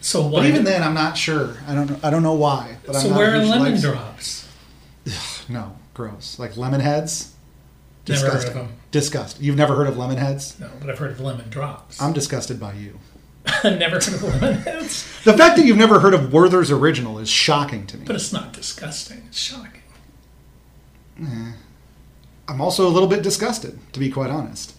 [0.00, 0.40] so why?
[0.40, 1.58] But even then, I'm not sure.
[1.68, 1.90] I don't.
[1.90, 2.78] know I don't know why.
[2.86, 4.48] But I'm so not where are lemon life- drops?
[5.46, 6.38] No, gross.
[6.38, 7.34] Like lemon heads.
[8.08, 8.72] Never heard of them.
[8.92, 9.42] Disgust.
[9.42, 10.58] You've never heard of lemon heads?
[10.58, 12.00] No, but I've heard of lemon drops.
[12.00, 12.98] I'm disgusted by you.
[13.44, 15.04] I've never heard of lemon heads.
[15.24, 18.04] The fact that you've never heard of Werther's original is shocking to me.
[18.06, 19.24] But it's not disgusting.
[19.28, 19.82] It's shocking.
[21.20, 21.52] Eh.
[22.48, 24.76] I'm also a little bit disgusted, to be quite honest.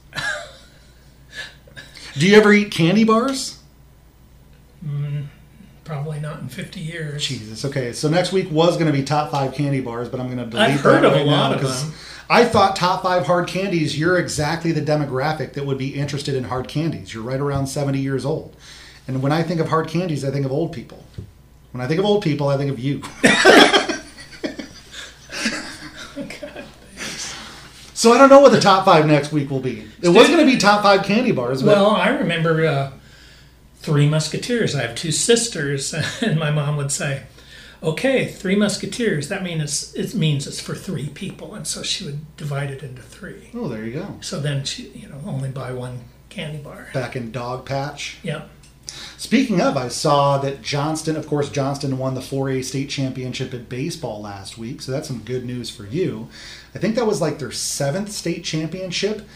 [2.14, 3.60] Do you ever eat candy bars?
[4.86, 5.28] Mm,
[5.84, 7.26] probably not in 50 years.
[7.26, 7.64] Jesus.
[7.64, 10.40] Okay, so next week was going to be top five candy bars, but I'm going
[10.40, 11.94] to delete I've heard that of right now lot of because them.
[12.30, 13.98] I thought top five hard candies.
[14.00, 17.14] You're exactly the demographic that would be interested in hard candies.
[17.14, 18.56] You're right around 70 years old,
[19.08, 21.06] and when I think of hard candies, I think of old people.
[21.72, 23.02] When I think of old people, I think of you.
[26.16, 26.64] God.
[28.02, 29.88] So I don't know what the top five next week will be.
[30.02, 32.94] It was going to be top five candy bars, but Well, I remember uh,
[33.76, 34.74] Three Musketeers.
[34.74, 35.94] I have two sisters,
[36.24, 37.26] and my mom would say,
[37.84, 39.30] "Okay, Three Musketeers.
[39.30, 42.82] That means it's, it means it's for three people," and so she would divide it
[42.82, 43.52] into three.
[43.54, 44.18] oh, there you go.
[44.22, 46.00] So then she, you know, only buy one
[46.30, 46.88] candy bar.
[46.96, 48.18] Back in Dog Patch.
[48.24, 48.46] Yeah.
[49.18, 53.70] Speaking of, I saw that Johnston, of course, Johnston won the 4A state championship at
[53.70, 56.28] baseball last week, so that's some good news for you.
[56.74, 59.28] I think that was like their seventh state championship.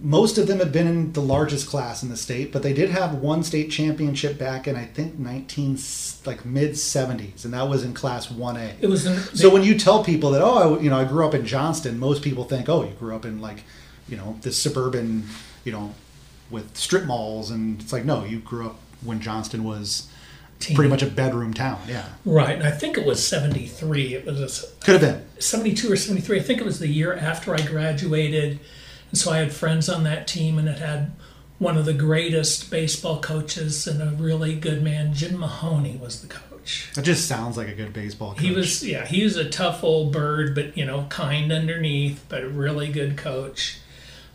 [0.00, 2.90] Most of them have been in the largest class in the state, but they did
[2.90, 5.78] have one state championship back in I think 19
[6.24, 8.74] like mid 70s, and that was in class 1A.
[8.80, 11.26] It was in, So when you tell people that, oh, I, you know, I grew
[11.26, 13.64] up in Johnston, most people think, oh, you grew up in like,
[14.08, 15.24] you know, this suburban,
[15.64, 15.94] you know,
[16.50, 20.08] with strip malls, and it's like, no, you grew up when Johnston was
[20.60, 21.80] pretty much a bedroom town.
[21.88, 22.56] Yeah, right.
[22.56, 24.14] And I think it was seventy three.
[24.14, 25.24] It was a, could have been.
[25.40, 26.40] 72 or 73.
[26.40, 28.58] I think it was the year after I graduated.
[29.10, 31.12] And so I had friends on that team, and it had
[31.58, 35.14] one of the greatest baseball coaches and a really good man.
[35.14, 36.90] Jim Mahoney was the coach.
[36.94, 38.42] That just sounds like a good baseball coach.
[38.42, 42.42] He was, yeah, he was a tough old bird, but, you know, kind underneath, but
[42.42, 43.78] a really good coach.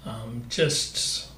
[0.05, 1.29] Um, just,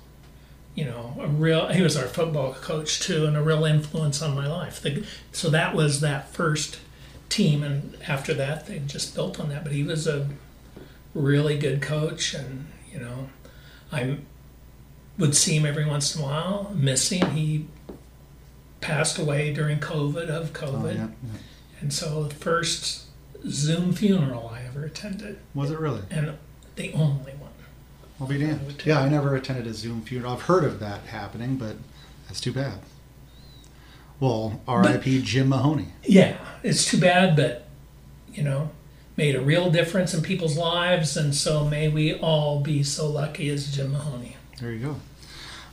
[0.75, 4.35] you know, a real, he was our football coach too, and a real influence on
[4.35, 4.81] my life.
[4.81, 6.79] The, so that was that first
[7.29, 9.63] team, and after that, they just built on that.
[9.63, 10.29] But he was a
[11.13, 13.29] really good coach, and, you know,
[13.91, 14.17] I
[15.17, 17.31] would see him every once in a while, miss him.
[17.31, 17.67] He
[18.81, 21.39] passed away during COVID of Oh, COVID, yeah, yeah.
[21.79, 23.05] and so the first
[23.47, 26.01] Zoom funeral I ever attended, Was it really?
[26.11, 26.33] and
[26.75, 27.31] the only.
[28.19, 28.83] I'll be damned.
[28.85, 30.33] Yeah, I never attended a Zoom funeral.
[30.33, 31.75] I've heard of that happening, but
[32.27, 32.79] that's too bad.
[34.19, 35.21] Well, R.I.P.
[35.23, 35.87] Jim Mahoney.
[36.03, 37.67] Yeah, it's too bad, but
[38.33, 38.69] you know,
[39.17, 43.49] made a real difference in people's lives, and so may we all be so lucky
[43.49, 44.37] as Jim Mahoney.
[44.59, 44.95] There you go.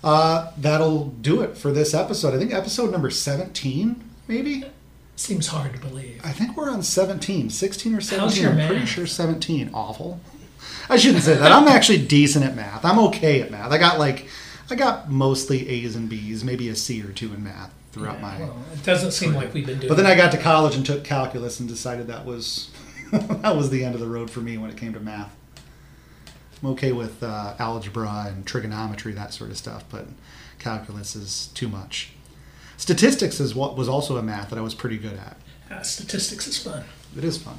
[0.02, 2.34] Uh, that'll do it for this episode.
[2.34, 4.64] I think episode number 17, maybe?
[5.14, 6.20] Seems hard to believe.
[6.24, 8.42] I think we're on 17, 16 or 17.
[8.42, 9.70] your I'm pretty sure 17.
[9.72, 10.18] Awful.
[10.88, 11.52] I shouldn't say that.
[11.52, 12.84] I'm actually decent at math.
[12.84, 13.70] I'm okay at math.
[13.72, 14.28] I got like,
[14.70, 18.38] I got mostly A's and B's, maybe a C or two in math throughout my.
[18.38, 19.88] Well, it doesn't seem like we've been doing.
[19.88, 22.70] But then I got to college and took calculus and decided that was
[23.12, 25.36] that was the end of the road for me when it came to math.
[26.62, 30.06] I'm okay with uh, algebra and trigonometry, that sort of stuff, but
[30.58, 32.12] calculus is too much.
[32.76, 35.36] Statistics is what was also a math that I was pretty good at.
[35.70, 36.84] Uh, statistics is fun.
[37.16, 37.58] It is fun.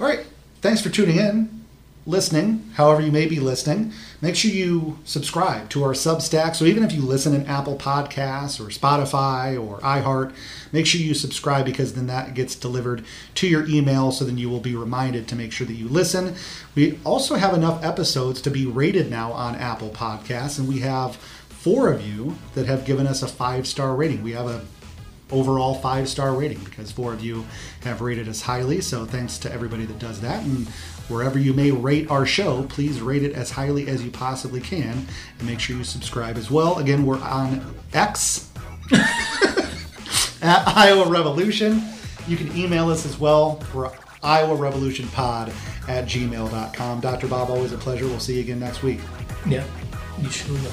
[0.00, 0.26] All right.
[0.60, 1.64] Thanks for tuning in,
[2.06, 3.92] listening, however you may be listening.
[4.20, 6.54] Make sure you subscribe to our Substack.
[6.54, 10.32] So even if you listen in Apple Podcasts or Spotify or iHeart,
[10.72, 13.04] make sure you subscribe because then that gets delivered
[13.34, 14.12] to your email.
[14.12, 16.36] So then you will be reminded to make sure that you listen.
[16.74, 21.16] We also have enough episodes to be rated now on Apple Podcasts, and we have
[21.16, 24.22] four of you that have given us a five star rating.
[24.22, 24.64] We have a
[25.30, 27.44] overall five star rating because four of you
[27.82, 28.80] have rated us highly.
[28.80, 30.44] So thanks to everybody that does that.
[30.44, 30.68] And
[31.08, 35.06] wherever you may rate our show, please rate it as highly as you possibly can
[35.38, 36.78] and make sure you subscribe as well.
[36.78, 38.50] Again, we're on X
[38.92, 41.82] at Iowa Revolution.
[42.26, 43.62] You can email us as well.
[43.74, 43.90] We're
[44.22, 45.52] Iowa Revolution Pod
[45.88, 47.00] at gmail.com.
[47.00, 47.28] Dr.
[47.28, 48.06] Bob, always a pleasure.
[48.06, 49.00] We'll see you again next week.
[49.46, 49.64] Yeah,
[50.20, 50.72] you sure will.